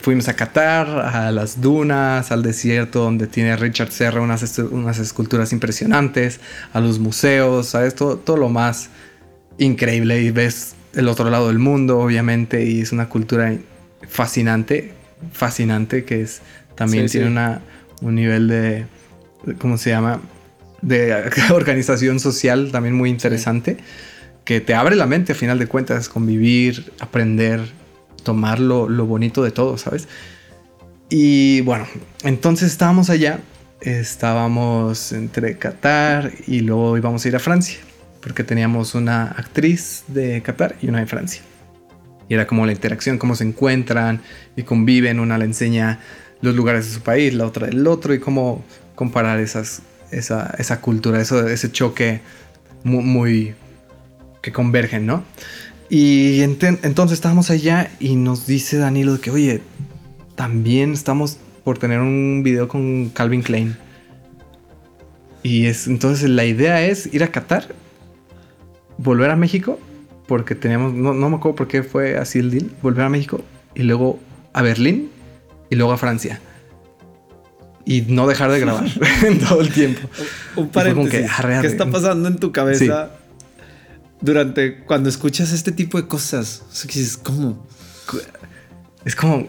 [0.00, 5.52] fuimos a Qatar, a las dunas, al desierto donde tiene Richard Serra unas, unas esculturas
[5.52, 6.40] impresionantes,
[6.72, 7.94] a los museos, ¿sabes?
[7.94, 8.88] Todo, todo lo más
[9.58, 13.54] increíble y ves el otro lado del mundo, obviamente, y es una cultura
[14.08, 14.94] fascinante,
[15.34, 16.40] fascinante, que es
[16.76, 17.32] también Sí, tiene sí.
[17.32, 17.60] Una,
[18.00, 18.86] un nivel de-
[19.58, 20.20] ¿cómo se llama?
[20.80, 21.14] De
[21.52, 23.78] organización social también muy interesante
[24.44, 27.60] que te abre la mente a final de cuentas, convivir, aprender,
[28.22, 30.08] tomar lo, lo bonito de todo, ¿sabes?
[31.08, 31.86] Y bueno,
[32.24, 33.40] entonces estábamos allá,
[33.80, 37.78] estábamos entre Qatar y luego íbamos a ir a Francia,
[38.20, 41.42] porque teníamos una actriz de Qatar y una de Francia.
[42.28, 44.22] Y era como la interacción, cómo se encuentran
[44.56, 46.00] y conviven, una le enseña
[46.40, 48.64] los lugares de su país, la otra del otro, y cómo
[49.02, 52.20] comparar esas, esa, esa cultura, eso, ese choque
[52.84, 53.52] muy,
[54.42, 55.24] que convergen, ¿no?
[55.90, 59.60] Y entonces estábamos allá y nos dice Danilo que, oye,
[60.36, 63.76] también estamos por tener un video con Calvin Klein.
[65.42, 67.74] Y es, entonces la idea es ir a Qatar,
[68.98, 69.80] volver a México,
[70.28, 73.40] porque teníamos, no, no me acuerdo por qué fue así el deal, volver a México
[73.74, 74.20] y luego
[74.52, 75.10] a Berlín
[75.70, 76.40] y luego a Francia.
[77.84, 78.86] Y no dejar de grabar
[79.24, 80.08] en todo el tiempo.
[80.56, 81.10] Un paréntesis.
[81.10, 81.62] que, arre, arre.
[81.62, 83.10] ¿Qué está pasando en tu cabeza
[84.20, 86.62] durante cuando escuchas este tipo de cosas?
[86.70, 87.66] O sea, que dices, ¿cómo?
[89.04, 89.48] Es como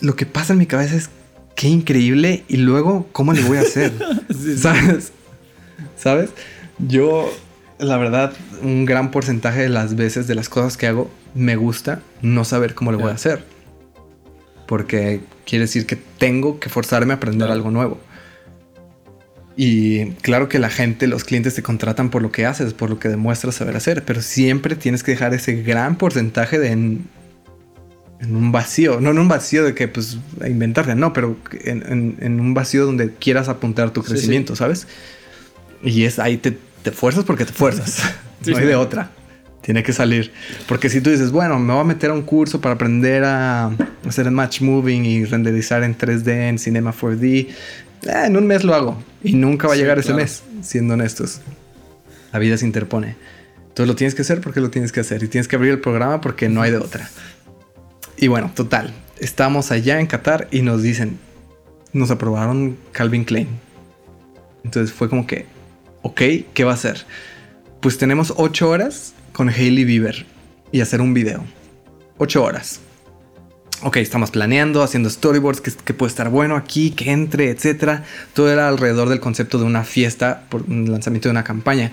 [0.00, 1.10] lo que pasa en mi cabeza es
[1.54, 3.92] qué increíble y luego cómo le voy a hacer.
[4.28, 4.58] Sí, sí.
[4.58, 5.12] ¿Sabes?
[5.96, 6.30] ¿Sabes?
[6.78, 7.32] Yo,
[7.78, 8.32] la verdad,
[8.62, 12.74] un gran porcentaje de las veces de las cosas que hago me gusta no saber
[12.74, 13.42] cómo le voy a hacer.
[14.68, 17.98] Porque quiere decir que tengo que forzarme a aprender algo nuevo.
[19.56, 23.00] Y claro que la gente, los clientes te contratan por lo que haces, por lo
[23.00, 27.06] que demuestras saber hacer, pero siempre tienes que dejar ese gran porcentaje de en,
[28.20, 32.16] en un vacío, no en un vacío de que pues inventarte, no, pero en, en-
[32.20, 34.86] en un vacío donde quieras apuntar tu Sí, crecimiento, ¿sabes?
[35.82, 38.00] Y es ahí te, te fuerzas porque te fuerzas,
[38.42, 39.10] Sí, no hay de otra.
[39.68, 40.32] Tiene que salir.
[40.66, 43.70] Porque si tú dices, bueno, me voy a meter a un curso para aprender a
[44.06, 47.48] hacer el match moving y renderizar en 3D, en Cinema 4D, eh,
[48.24, 48.96] en un mes lo hago.
[49.22, 50.22] Y nunca va a Sí, llegar ese claro.
[50.22, 51.42] mes, siendo honestos.
[52.32, 53.16] La vida se interpone.
[53.60, 55.22] Entonces lo tienes que hacer porque lo tienes que hacer.
[55.22, 57.10] Y tienes que abrir el programa porque no hay de otra.
[58.16, 58.94] Y bueno, total.
[59.18, 61.18] Estamos allá en Qatar y nos dicen,
[61.92, 63.48] nos aprobaron Calvin Klein.
[64.64, 65.44] Entonces fue como que,
[66.00, 66.22] ok,
[66.54, 67.04] ¿qué va a hacer?
[67.82, 70.26] Pues tenemos ocho horas con Hailey Bieber
[70.72, 71.44] y hacer un video.
[72.16, 72.80] Ocho horas.
[73.82, 78.04] Ok, estamos planeando, haciendo storyboards, que, que puede estar bueno aquí, que entre, etcétera.
[78.34, 81.92] Todo era alrededor del concepto de una fiesta, por un lanzamiento de una campaña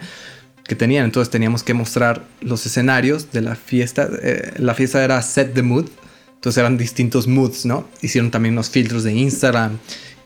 [0.64, 1.06] que tenían.
[1.06, 4.10] Entonces teníamos que mostrar los escenarios de la fiesta.
[4.24, 5.86] Eh, la fiesta era Set the Mood.
[6.34, 7.88] Entonces eran distintos moods, ¿no?
[8.02, 9.78] Hicieron también unos filtros de Instagram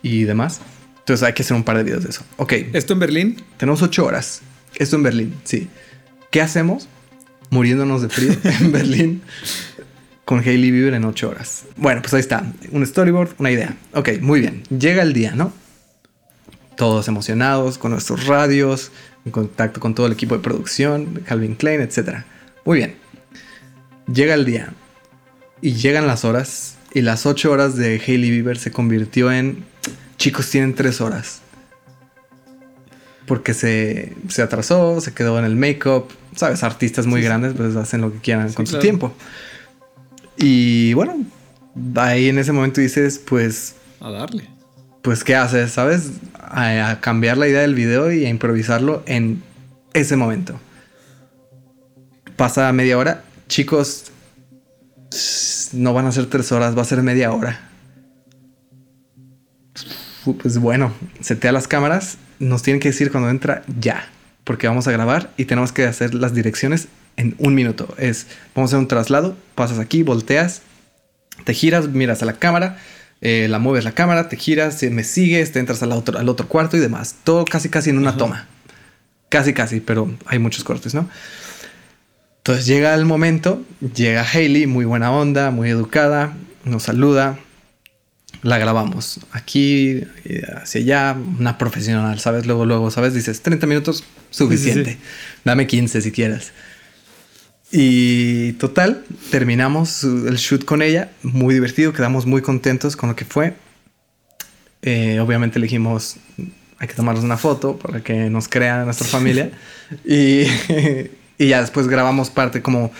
[0.01, 0.61] y demás.
[0.99, 2.23] Entonces hay que hacer un par de videos de eso.
[2.37, 3.43] Ok, ¿Esto en Berlín?
[3.57, 4.39] tenemos ocho horas.
[4.77, 5.67] Esto en Berlín, sí.
[6.31, 6.87] ¿Qué hacemos?
[7.49, 9.21] Muriéndonos de frío en Berlín
[10.25, 11.65] con Hailey Bieber en ocho horas.
[11.75, 12.43] Bueno, pues ahí está.
[12.71, 13.75] Un storyboard, una idea.
[13.93, 14.61] Ok, muy bien.
[14.69, 15.51] Llega el día, ¿no?
[16.75, 18.91] Todos emocionados con nuestros radios,
[19.25, 22.25] en contacto con todo el equipo de producción, Calvin Klein, etc.
[22.63, 22.95] Muy bien.
[24.13, 24.73] Llega el día
[25.61, 29.65] y llegan las horas y las ocho horas de Hailey Bieber se convirtió en
[30.17, 31.41] chicos tienen tres horas
[33.29, 36.07] porque se, se atrasó, se quedó en el make-up.
[36.35, 39.13] Sabes, artistas muy grandes pues hacen lo que quieran Sí, con su tiempo.
[40.35, 41.15] Y bueno,
[41.95, 44.49] ahí en ese momento dices, pues, A darle.
[45.03, 45.71] pues, ¿qué haces?
[45.71, 46.09] ¿Sabes?
[46.33, 49.43] A, a cambiar la idea del video y a improvisarlo en
[49.93, 50.59] ese momento.
[52.35, 53.23] Pasa media hora.
[53.47, 54.05] Chicos,
[55.73, 57.69] no van a ser tres horas, va a ser media hora.
[60.41, 62.17] Pues bueno, setea las cámaras.
[62.39, 64.09] Nos tienen que decir cuando entra ya.
[64.43, 67.93] Porque vamos a grabar y tenemos que hacer las direcciones en un minuto.
[67.97, 70.61] Es, vamos a hacer un traslado, pasas aquí, volteas,
[71.43, 72.77] te giras, miras a la cámara,
[73.21, 76.47] eh, la mueves la cámara, te giras, me sigues, te entras al otro, al otro
[76.47, 77.15] cuarto y demás.
[77.23, 78.47] Todo casi casi en una toma.
[79.27, 81.07] Casi casi, pero hay muchos cortes, ¿no?
[82.37, 83.61] Entonces llega el momento,
[83.93, 87.37] llega Hailey, muy buena onda, muy educada, nos saluda,
[88.41, 92.45] la grabamos aquí, eh, hacia allá, una profesional, ¿sabes?
[92.45, 93.13] Luego, luego, ¿sabes?
[93.13, 94.97] Dices, 30 minutos, suficiente.
[95.43, 96.53] Dame 15 si quieres.
[97.71, 103.25] Y total, terminamos el shoot con ella, muy divertido, quedamos muy contentos con lo que
[103.25, 103.53] fue.
[104.81, 106.15] Eh, obviamente elegimos,
[106.79, 109.51] hay que tomarnos una foto para que nos crea nuestra familia.
[110.05, 110.45] y,
[111.37, 112.91] y ya después grabamos parte como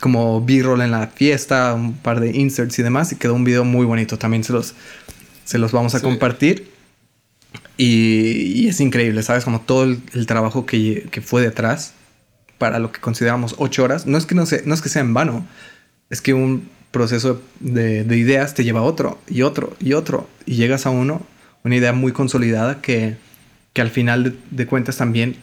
[0.00, 3.64] como B-roll en la fiesta, un par de inserts y demás, y quedó un video
[3.64, 4.18] muy bonito.
[4.18, 4.74] También se los,
[5.44, 6.70] se los vamos a compartir.
[7.76, 9.44] Y, es increíble, ¿sabes?
[9.44, 11.94] Como todo el, trabajo que, que, fue detrás
[12.58, 14.06] para lo que consideramos ocho horas.
[14.06, 15.46] No es que, no, sea, no es que sea en vano,
[16.10, 20.28] es que un proceso de, de, ideas te lleva a otro y otro y otro.
[20.46, 21.26] Y llegas a uno,
[21.64, 23.16] una idea muy consolidada que,
[23.74, 25.36] que al final de, cuentas también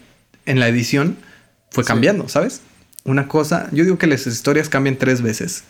[0.45, 1.17] en la edición
[1.69, 2.61] fue cambiando, ¿sabes?
[3.03, 5.63] Una cosa, yo digo que las historias cambian tres veces.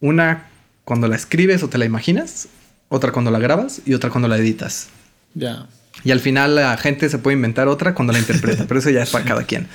[0.00, 0.48] Una
[0.84, 2.48] cuando la escribes o te la imaginas,
[2.88, 4.88] otra cuando la grabas y otra cuando la editas.
[5.34, 5.66] Ya.
[6.04, 9.02] Y al final la gente se puede inventar otra cuando la interpreta, pero eso ya
[9.02, 9.68] es para cada quien.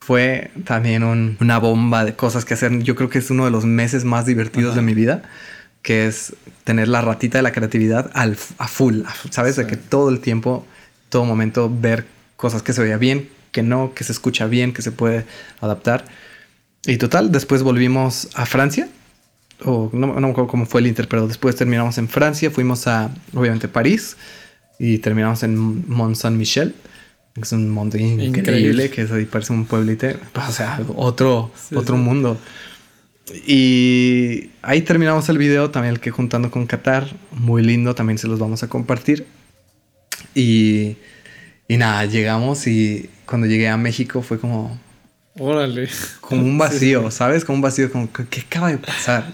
[0.00, 1.02] Fue también
[1.40, 2.78] una bomba de cosas que hacer.
[2.82, 5.22] Yo creo que es uno de los meses más divertidos de mi vida,
[5.80, 9.56] que es tener la ratita de la creatividad al, a full, ¿sabes?
[9.56, 10.66] De que todo el tiempo,
[11.08, 14.82] todo momento, ver cosas que se veía bien, que no, que se escucha bien, que
[14.82, 15.24] se puede
[15.60, 16.04] adaptar.
[16.84, 18.88] Y total, después volvimos a Francia.
[19.64, 22.88] O no, no me acuerdo cómo fue el inter, pero después terminamos en Francia, fuimos
[22.88, 24.16] a, obviamente, París
[24.80, 26.74] y terminamos en Mont Saint-Michel.
[27.40, 32.36] Es un monte increíble, que es ahí parece un pueblito, o sea, otro, otro mundo.
[33.46, 38.26] Y ahí terminamos el video, también el que juntando con Qatar, muy lindo, también se
[38.26, 39.26] los vamos a compartir.
[40.34, 40.96] Y,
[41.68, 44.78] y nada, llegamos y cuando llegué a México fue como...
[45.38, 45.88] Órale.
[46.20, 47.44] Como un vacío, ¿sabes?
[47.44, 49.32] Como un vacío, como, ¿qué acaba de pasar?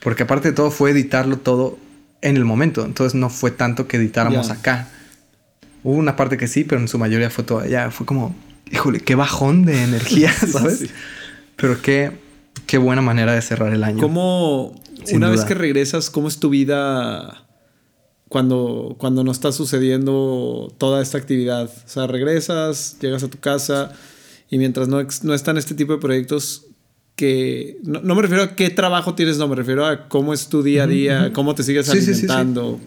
[0.00, 1.78] Porque aparte de todo fue editarlo todo
[2.20, 2.84] en el momento.
[2.84, 4.88] Entonces no fue tanto que editáramos acá.
[5.82, 7.90] Hubo una parte que sí, pero en su mayoría fue todo allá.
[7.90, 8.34] Fue como,
[8.70, 10.90] híjole, qué bajón de energía, ¿sabes?
[11.56, 12.12] Pero qué,
[12.66, 14.00] qué buena manera de cerrar el año.
[14.00, 14.80] ¿Cómo,
[15.12, 17.47] una vez que regresas, cómo es tu vida
[18.28, 21.66] cuando, cuando no está sucediendo toda esta actividad.
[21.66, 23.92] O sea, regresas, llegas a tu casa
[24.50, 26.66] y mientras no, no están este tipo de proyectos
[27.16, 27.78] que...
[27.82, 30.84] No, me refiero a qué trabajo tienes, no, me refiero a cómo es tu día
[30.84, 32.78] a día, cómo te sigues alimentando.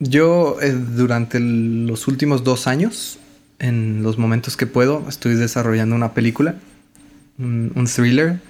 [0.00, 3.18] Yo eh, durante los últimos dos años,
[3.58, 6.56] en los momentos que puedo, estoy desarrollando una película,
[7.38, 8.40] un, un thriller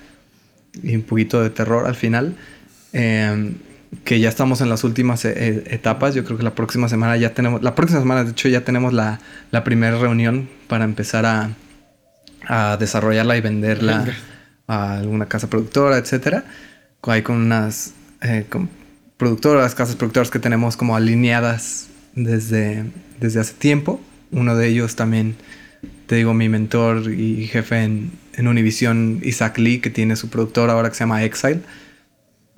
[0.82, 2.36] y un poquito de terror al final.
[2.92, 3.52] Eh,
[4.04, 6.14] que ya estamos en las últimas eh, eh, etapas.
[6.14, 8.92] Yo creo que la próxima semana ya tenemos, la próxima semana de hecho ya tenemos
[8.92, 9.20] la,
[9.50, 11.50] la primera reunión para empezar a,
[12.46, 14.06] a desarrollarla y venderla
[14.66, 16.44] a alguna casa productora, etcétera.
[17.02, 18.68] Hay con unas eh, con
[19.16, 22.84] productoras, casas productoras que tenemos como alineadas desde,
[23.20, 24.00] desde hace tiempo.
[24.30, 25.36] Uno de ellos también,
[26.06, 30.74] te digo, mi mentor y jefe en, en Univision, Isaac Lee, que tiene su productora
[30.74, 31.60] ahora que se llama Exile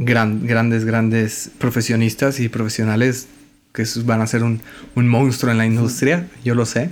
[0.00, 3.28] grandes, grandes profesionistas y profesionales
[3.72, 4.62] que van a ser un,
[4.94, 6.90] monstruo en la industria, yo lo sé.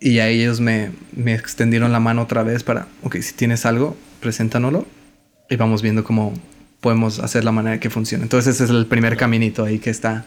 [0.00, 3.96] Y a ellos me, me, extendieron la mano otra vez para, ok, si tienes algo,
[4.20, 4.86] preséntanoslo
[5.50, 6.32] y vamos viendo cómo
[6.80, 8.22] podemos hacer la manera que funcione.
[8.22, 10.24] Entonces ese es el primer caminito ahí que está,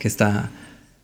[0.00, 0.50] que está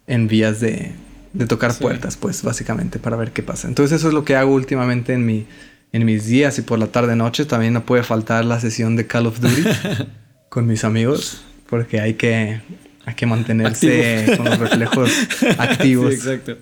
[0.09, 0.93] en vías de,
[1.33, 3.69] de tocar puertas, pues básicamente, para ver qué pasa.
[3.69, 5.47] Entonces eso es lo que hago últimamente en mi,
[5.93, 9.07] en mis días y por la tarde noche también no puede faltar la sesión de
[9.07, 9.63] Call of Duty
[10.49, 12.61] con mis amigos porque hay que
[13.09, 15.11] hay que mantenerse con los reflejos
[15.57, 16.15] activos.
[16.19, 16.57] Sí, exacto.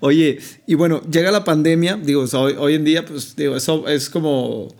[0.00, 4.74] Oye, y bueno, llega la pandemia, digo, hoy, en día, pues, digo, eso es como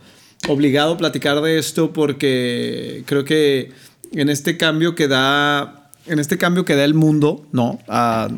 [0.48, 3.70] obligado platicar de esto porque creo que
[4.12, 7.78] en este cambio que da, en este cambio que da el mundo, ¿no?
[7.86, 8.28] A,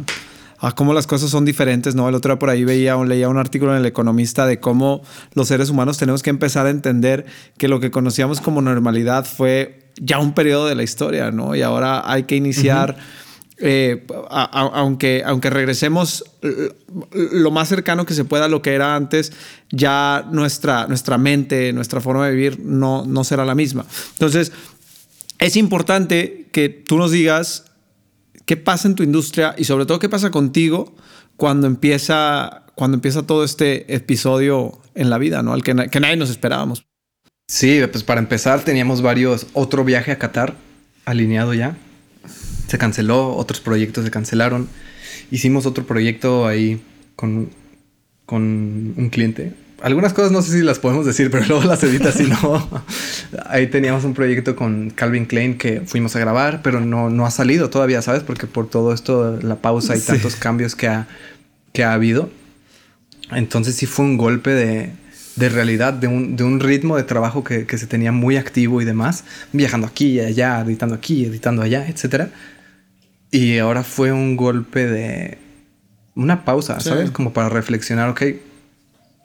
[0.59, 2.09] a cómo las cosas son diferentes, ¿no?
[2.09, 5.03] El otro día por ahí veía o leía un artículo en El Economista de cómo
[5.35, 7.27] los seres humanos tenemos que empezar a entender
[7.59, 11.55] que lo que conocíamos como normalidad fue ya un periodo de la historia, ¿no?
[11.55, 12.97] Y ahora hay que iniciar...
[13.59, 16.25] Eh, aunque, aunque regresemos
[17.11, 19.33] lo más cercano que se pueda a lo que era antes,
[19.71, 23.87] ya nuestra, nuestra mente, nuestra forma de vivir no, no será la misma.
[24.13, 24.53] Entonces,
[25.39, 27.65] es importante que tú nos digas
[28.47, 30.95] ¿Qué pasa en tu industria y sobre todo qué pasa contigo
[31.37, 35.53] cuando empieza, cuando empieza todo este episodio en la vida, ¿no?
[35.53, 36.87] Al que, nadie nos esperábamos.
[37.49, 40.55] Sí, pues para empezar teníamos varios, otro viaje a Qatar
[41.05, 41.77] alineado ya.
[42.69, 44.69] Se canceló, otros proyectos se cancelaron.
[45.33, 46.81] Hicimos otro proyecto ahí
[47.17, 47.51] con,
[48.27, 48.43] con
[48.97, 49.55] un cliente.
[49.87, 52.83] Algunas cosas no sé si las podemos decir, pero luego las editas si no.
[53.47, 57.31] ahí teníamos un proyecto con Calvin Klein que fuimos a grabar, pero no, no ha
[57.31, 58.25] salido todavía, ¿sabes?
[58.25, 61.07] Porque por todo esto, la pausa y tantos cambios que ha,
[61.73, 62.31] que ha habido.
[63.31, 64.91] Entonces sí fue un golpe de,
[65.37, 68.83] de realidad, de un, de un, ritmo de trabajo que, que, se tenía muy activo
[68.83, 69.23] y demás,
[69.53, 72.31] viajando aquí y allá, editando aquí, editando allá, etc.
[73.31, 75.39] Y ahora fue un golpe de
[76.17, 77.13] una pausa, ¿sabes?
[77.13, 78.23] Como para reflexionar, ok,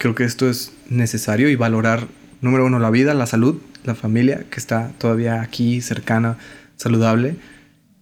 [0.01, 2.07] creo que esto es necesario y valorar,
[2.41, 6.37] número uno, la vida, la salud, la familia que está todavía aquí, cercana,
[6.75, 7.35] saludable.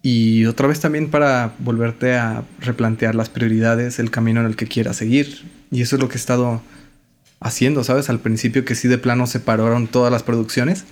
[0.00, 4.66] Y otra vez también para volverte a replantear las prioridades, el camino en el que
[4.66, 5.44] quieras seguir.
[5.70, 6.62] Y eso es lo que he estado
[7.38, 8.08] haciendo, ¿sabes?
[8.08, 10.86] Al principio que sí de plano separaron todas las producciones,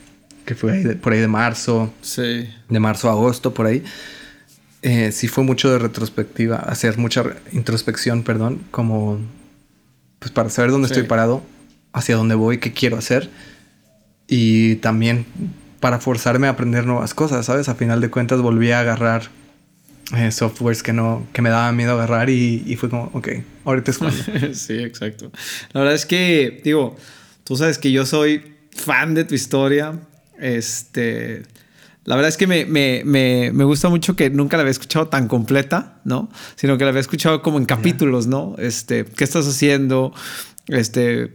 [0.44, 2.50] que fue por ahí de marzo, sí.
[2.68, 3.82] de marzo a agosto, por ahí.
[4.82, 9.18] Eh, sí fue mucho de retrospectiva, hacer mucha introspección, perdón, como
[10.18, 11.42] pues para saber dónde estoy parado,
[11.92, 13.30] hacia dónde voy, qué quiero hacer.
[14.26, 15.26] Y también
[15.80, 17.68] para forzarme a aprender nuevas cosas, ¿sabes?
[17.68, 19.30] A final de cuentas volví a agarrar
[20.16, 23.28] eh, softwares que no que me daba miedo agarrar y, y fue como, ok,
[23.64, 24.22] ahorita es cuando.
[24.54, 25.30] sí, exacto.
[25.72, 26.96] La verdad es que, digo,
[27.44, 28.42] tú sabes que yo soy
[28.74, 29.98] fan de tu historia.
[30.38, 31.42] Este,
[32.08, 35.08] la verdad es que me, me, me, me, gusta mucho que nunca la había escuchado
[35.08, 36.30] tan completa, ¿no?
[36.56, 38.54] Sino que la había escuchado como en capítulos, ¿no?
[38.56, 40.14] Este, ¿qué estás haciendo?
[40.68, 41.34] Este,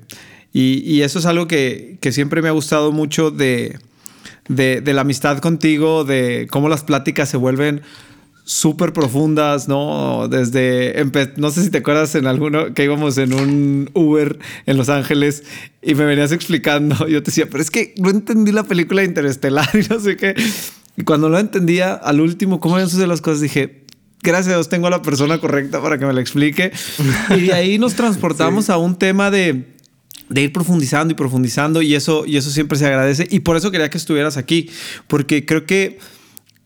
[0.51, 3.77] y, y eso es algo que, que siempre me ha gustado mucho de,
[4.47, 7.83] de, de la amistad contigo, de cómo las pláticas se vuelven
[8.43, 10.27] súper profundas, ¿no?
[10.27, 10.95] Desde,
[11.37, 15.43] no sé si te acuerdas en alguno que íbamos en un Uber en Los Ángeles
[15.81, 19.69] y me venías explicando, yo te decía, pero es que no entendí la película Interestelar
[19.73, 20.35] y no sé qué.
[20.97, 23.83] Y cuando lo entendía, al último, cómo habían sucedido las cosas, dije,
[24.21, 26.71] gracias a Dios tengo a la persona correcta para que me la explique.
[27.35, 28.71] Y de ahí nos transportamos sí.
[28.71, 29.73] a un tema de
[30.29, 33.27] de ir profundizando y profundizando y eso, y eso siempre se agradece.
[33.29, 34.69] Y por eso quería que estuvieras aquí,
[35.07, 35.99] porque creo que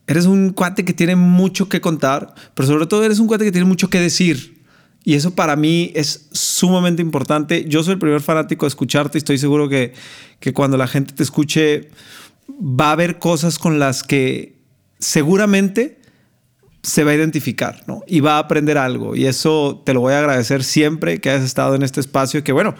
[0.08, 3.52] eres un cuate que tiene mucho que contar, pero sobre todo eres un cuate que
[3.52, 4.64] tiene mucho que decir.
[5.04, 7.66] Y eso para mí es sumamente importante.
[7.68, 9.92] Yo soy el primer fanático de escucharte y estoy seguro que,
[10.40, 11.90] que cuando la gente te escuche
[12.50, 14.56] va a haber cosas con las que
[14.98, 16.00] seguramente
[16.82, 18.02] se va a identificar, ¿no?
[18.06, 19.14] Y va a aprender algo.
[19.14, 22.52] Y eso te lo voy a agradecer siempre que hayas estado en este espacio, que
[22.52, 22.74] bueno,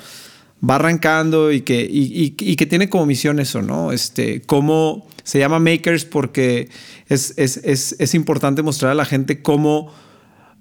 [0.69, 3.93] va arrancando y que, y, que tiene como misión eso, ¿no?
[3.93, 6.69] Este, cómo se llama Makers porque
[7.07, 9.93] es, es, es, es importante mostrar a la gente cómo,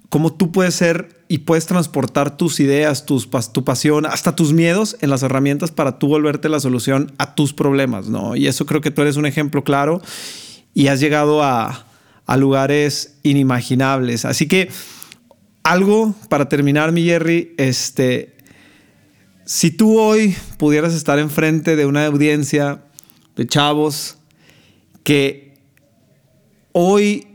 [0.08, 4.96] cómo tú puedes ser y puedes transportar tus ideas, tus, tu pasión, hasta tus miedos
[5.00, 8.36] en las herramientas para tú volverte la solución a tus problemas, ¿no?
[8.36, 10.00] Y eso creo que tú eres un ejemplo claro
[10.74, 11.86] y has llegado a,
[12.26, 14.24] a lugares inimaginables.
[14.24, 14.70] Así que
[15.64, 18.37] algo para terminar, mi Jerry, este,
[19.48, 22.82] si tú hoy pudieras estar enfrente de una audiencia
[23.34, 24.18] de chavos
[25.04, 25.54] que
[26.72, 27.26] hoy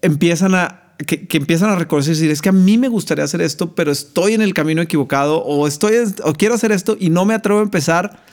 [0.00, 3.42] empiezan a, que, empiezan a reconocer y decir, es que a mí me gustaría hacer
[3.42, 7.26] esto, pero estoy en el camino equivocado o, estoy, o quiero hacer esto y no
[7.26, 8.24] me atrevo a empezar.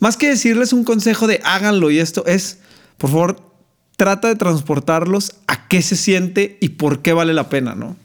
[0.00, 2.58] Más que decirles un consejo de háganlo y esto es,
[2.98, 3.52] por favor,
[3.96, 7.96] trata de transportarlos a qué se siente y por qué vale la pena, ¿no?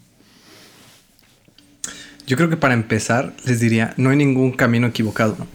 [2.30, 5.48] Yo creo que para empezar les diría, no hay ningún camino equivocado, ¿no?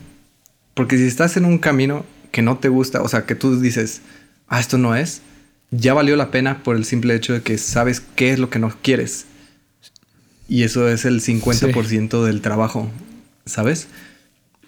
[0.74, 4.00] Porque si estás en un camino que no te gusta, o sea, que tú dices,
[4.48, 5.22] ah, esto no es,
[5.70, 8.58] ya valió la pena por el simple hecho de que sabes qué es lo que
[8.58, 9.26] no quieres.
[10.48, 12.26] Y eso es el 50% sí.
[12.26, 12.90] del trabajo,
[13.46, 13.86] ¿sabes?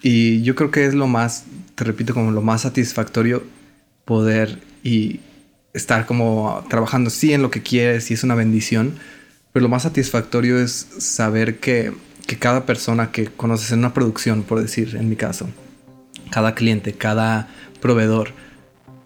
[0.01, 1.43] Y yo creo que es lo más,
[1.75, 3.43] te repito, como lo más satisfactorio
[4.05, 5.19] poder y
[5.75, 8.95] estar como trabajando sí en lo que quieres y es una bendición,
[9.57, 11.91] pero lo más satisfactorio es saber que,
[12.27, 15.49] que cada persona que conoces en una producción, por decir, en mi caso,
[16.31, 17.49] cada cliente, cada
[17.81, 18.33] proveedor,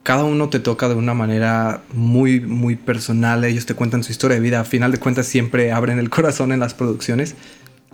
[0.03, 3.45] cada uno te toca de una manera muy, muy personal.
[3.45, 4.59] Ellos te cuentan su historia de vida.
[4.59, 7.37] A final de cuentas, siempre abren el corazón en las producciones.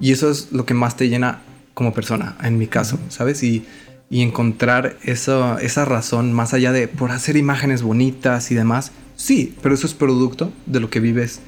[0.00, 1.42] Y eso es lo que más te llena
[1.74, 3.42] como persona, en mi caso, ¿sabes?
[3.42, 3.66] Y,
[4.08, 8.92] y encontrar eso, esa razón más allá de por hacer imágenes bonitas y demás.
[9.14, 11.42] Sí, pero eso es producto de lo que vives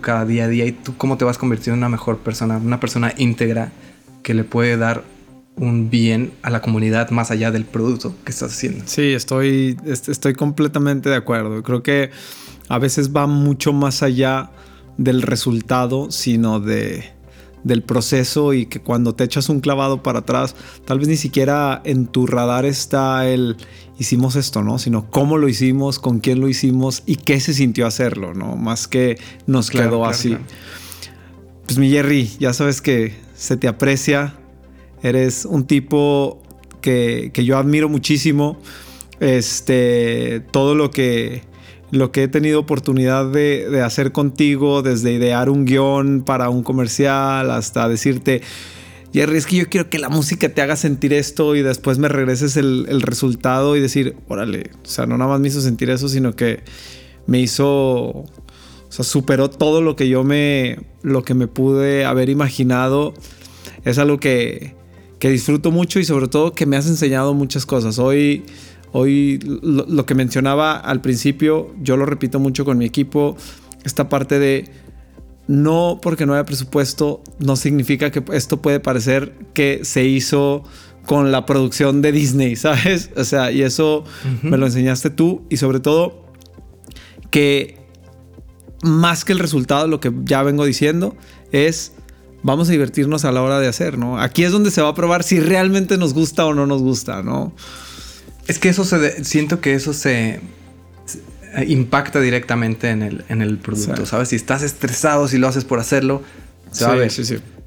[0.00, 2.80] cada día a día y tú cómo te vas convirtiendo en una mejor persona, una
[2.80, 3.72] persona íntegra
[4.22, 5.04] que le puede dar
[5.56, 8.84] un bien a la comunidad más allá del producto que estás haciendo.
[8.86, 11.62] Sí, estoy, estoy completamente de acuerdo.
[11.62, 12.10] Creo que
[12.68, 14.50] a veces va mucho más allá
[14.98, 17.04] del resultado, sino de,
[17.66, 20.54] del proceso y que cuando te echas un clavado para atrás,
[20.84, 23.56] tal vez ni siquiera en tu radar está el
[23.98, 24.78] hicimos esto, ¿no?
[24.78, 28.56] Sino cómo lo hicimos, con quién lo hicimos y qué se sintió hacerlo, ¿no?
[28.56, 30.36] Más que nos quedó así.
[31.66, 34.34] Pues mi Jerry, ya sabes que se te aprecia,
[35.02, 36.40] eres un tipo
[36.80, 38.58] que, que yo admiro muchísimo.
[39.18, 41.42] Este, todo lo que
[41.90, 47.50] lo que he tenido oportunidad de, hacer contigo, desde idear un guion para un comercial
[47.50, 48.42] hasta decirte,
[49.12, 52.08] Jerry, es que yo quiero que la música te haga sentir esto y después me
[52.08, 56.08] regreses el, resultado y decir, órale, o sea, no nada más me hizo sentir eso,
[56.08, 56.60] sino que
[57.26, 58.26] me hizo, o
[58.88, 63.14] sea, superó todo lo que yo me, lo que me pude haber imaginado.
[63.84, 64.74] Es algo que,
[65.18, 67.98] que disfruto mucho y sobre todo que me has enseñado muchas cosas.
[67.98, 68.44] Hoy
[68.92, 73.36] Hoy lo, que mencionaba al principio, yo lo repito mucho con mi equipo,
[73.84, 74.70] esta parte de
[75.48, 80.64] no porque no haya presupuesto, no significa que esto puede parecer que se hizo
[81.04, 83.10] con la producción de Disney, ¿sabes?
[83.16, 84.04] O sea, y eso
[84.42, 86.26] me lo enseñaste tú y sobre todo
[87.30, 87.78] que
[88.82, 91.16] más que el resultado, lo que ya vengo diciendo
[91.52, 91.92] es
[92.42, 94.20] vamos a divertirnos a la hora de hacer, ¿no?
[94.20, 97.22] Aquí es donde se va a probar si realmente nos gusta o no nos gusta,
[97.22, 97.52] ¿no?
[98.48, 99.24] Es que eso se.
[99.24, 100.40] siento que eso se.
[101.66, 104.28] impacta directamente en el, en el producto, ¿sabes?
[104.28, 106.22] Si estás estresado, si lo haces por hacerlo,
[106.70, 107.12] se va a ver.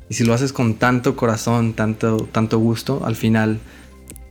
[0.10, 3.60] Y si lo haces con tanto corazón, tanto, tanto gusto, al final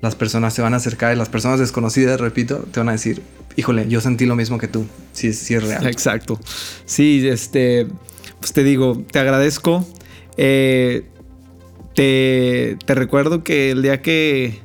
[0.01, 3.23] las personas se van a acercar y las personas desconocidas, repito, te van a decir,
[3.57, 4.87] híjole, yo sentí lo mismo que tú.
[5.13, 5.87] Sí, sí es real.
[5.87, 6.39] Exacto.
[6.85, 7.87] Sí, este,
[8.41, 9.87] pues te digo, te agradezco.
[10.37, 11.05] Eh,
[11.95, 14.61] te, te recuerdo que el día que,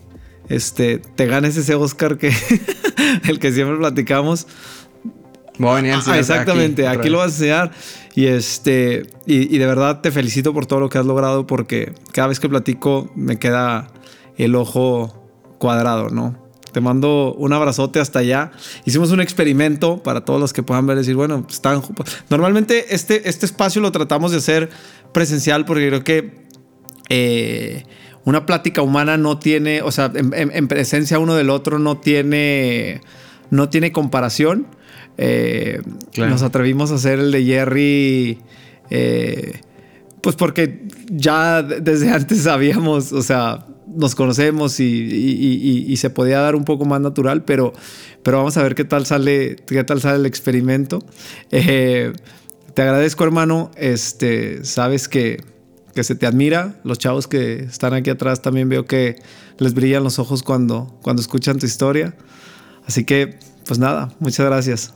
[0.50, 2.32] este, te ganes ese Oscar que
[3.28, 4.48] el que siempre platicamos.
[5.60, 7.72] Voy a venir ah, exactamente, aquí, lo vas a enseñar.
[8.16, 12.28] Y este, y, de verdad te felicito por todo lo que has logrado porque cada
[12.28, 13.88] vez que platico me queda
[14.38, 15.30] el ojo
[15.60, 16.42] cuadrado, ¿no?
[16.72, 18.52] Te mando un abrazote hasta allá.
[18.84, 21.84] Hicimos un experimento para todos los que puedan ver, decir, bueno, están.
[22.30, 24.70] Normalmente este, este espacio lo tratamos de hacer
[25.12, 26.48] presencial porque creo que
[27.10, 27.84] eh,
[28.26, 33.02] una plática humana no tiene, o sea, en, presencia uno del otro no tiene,
[33.50, 34.68] no tiene comparación.
[35.18, 35.82] Eh,
[36.18, 38.40] nos atrevimos a hacer el de Jerry,
[38.90, 39.60] eh,
[40.22, 46.64] pues porque ya desde antes sabíamos, o sea, nos conocemos y, se podía dar un
[46.64, 47.74] poco más natural, pero,
[48.24, 51.00] pero vamos a ver qué tal sale, qué tal sale el experimento.
[51.52, 52.14] Eh,
[52.74, 53.70] te agradezco, hermano.
[53.76, 55.44] Este, sabes que
[55.94, 56.76] que se te admira.
[56.84, 59.18] Los chavos que están aquí atrás también veo que
[59.58, 62.16] les brillan los ojos cuando, cuando escuchan tu historia.
[62.86, 64.94] Así que, pues nada, muchas gracias.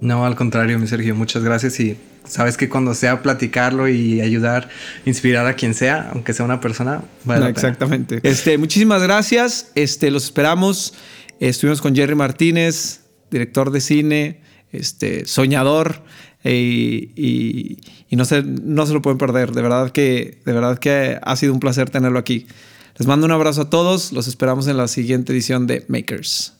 [0.00, 4.68] No, al contrario, mi Sergio, muchas gracias y sabes que cuando sea platicarlo y ayudar,
[5.04, 8.20] inspirar a quien sea, aunque sea una persona, vale exactamente.
[8.22, 9.70] Este, muchísimas gracias.
[9.74, 10.94] Este, los esperamos.
[11.40, 13.00] Estuvimos con Jerry Martínez,
[13.30, 14.40] director de cine,
[14.72, 16.02] este, soñador.
[16.48, 17.76] Eh,
[18.08, 19.52] y, no, se, no se lo pueden perder.
[19.52, 22.46] De verdad, que, de verdad que ha sido un placer tenerlo aquí.
[22.96, 24.12] Les mando un abrazo a todos.
[24.12, 26.54] Los esperamos en la siguiente edición de Makers.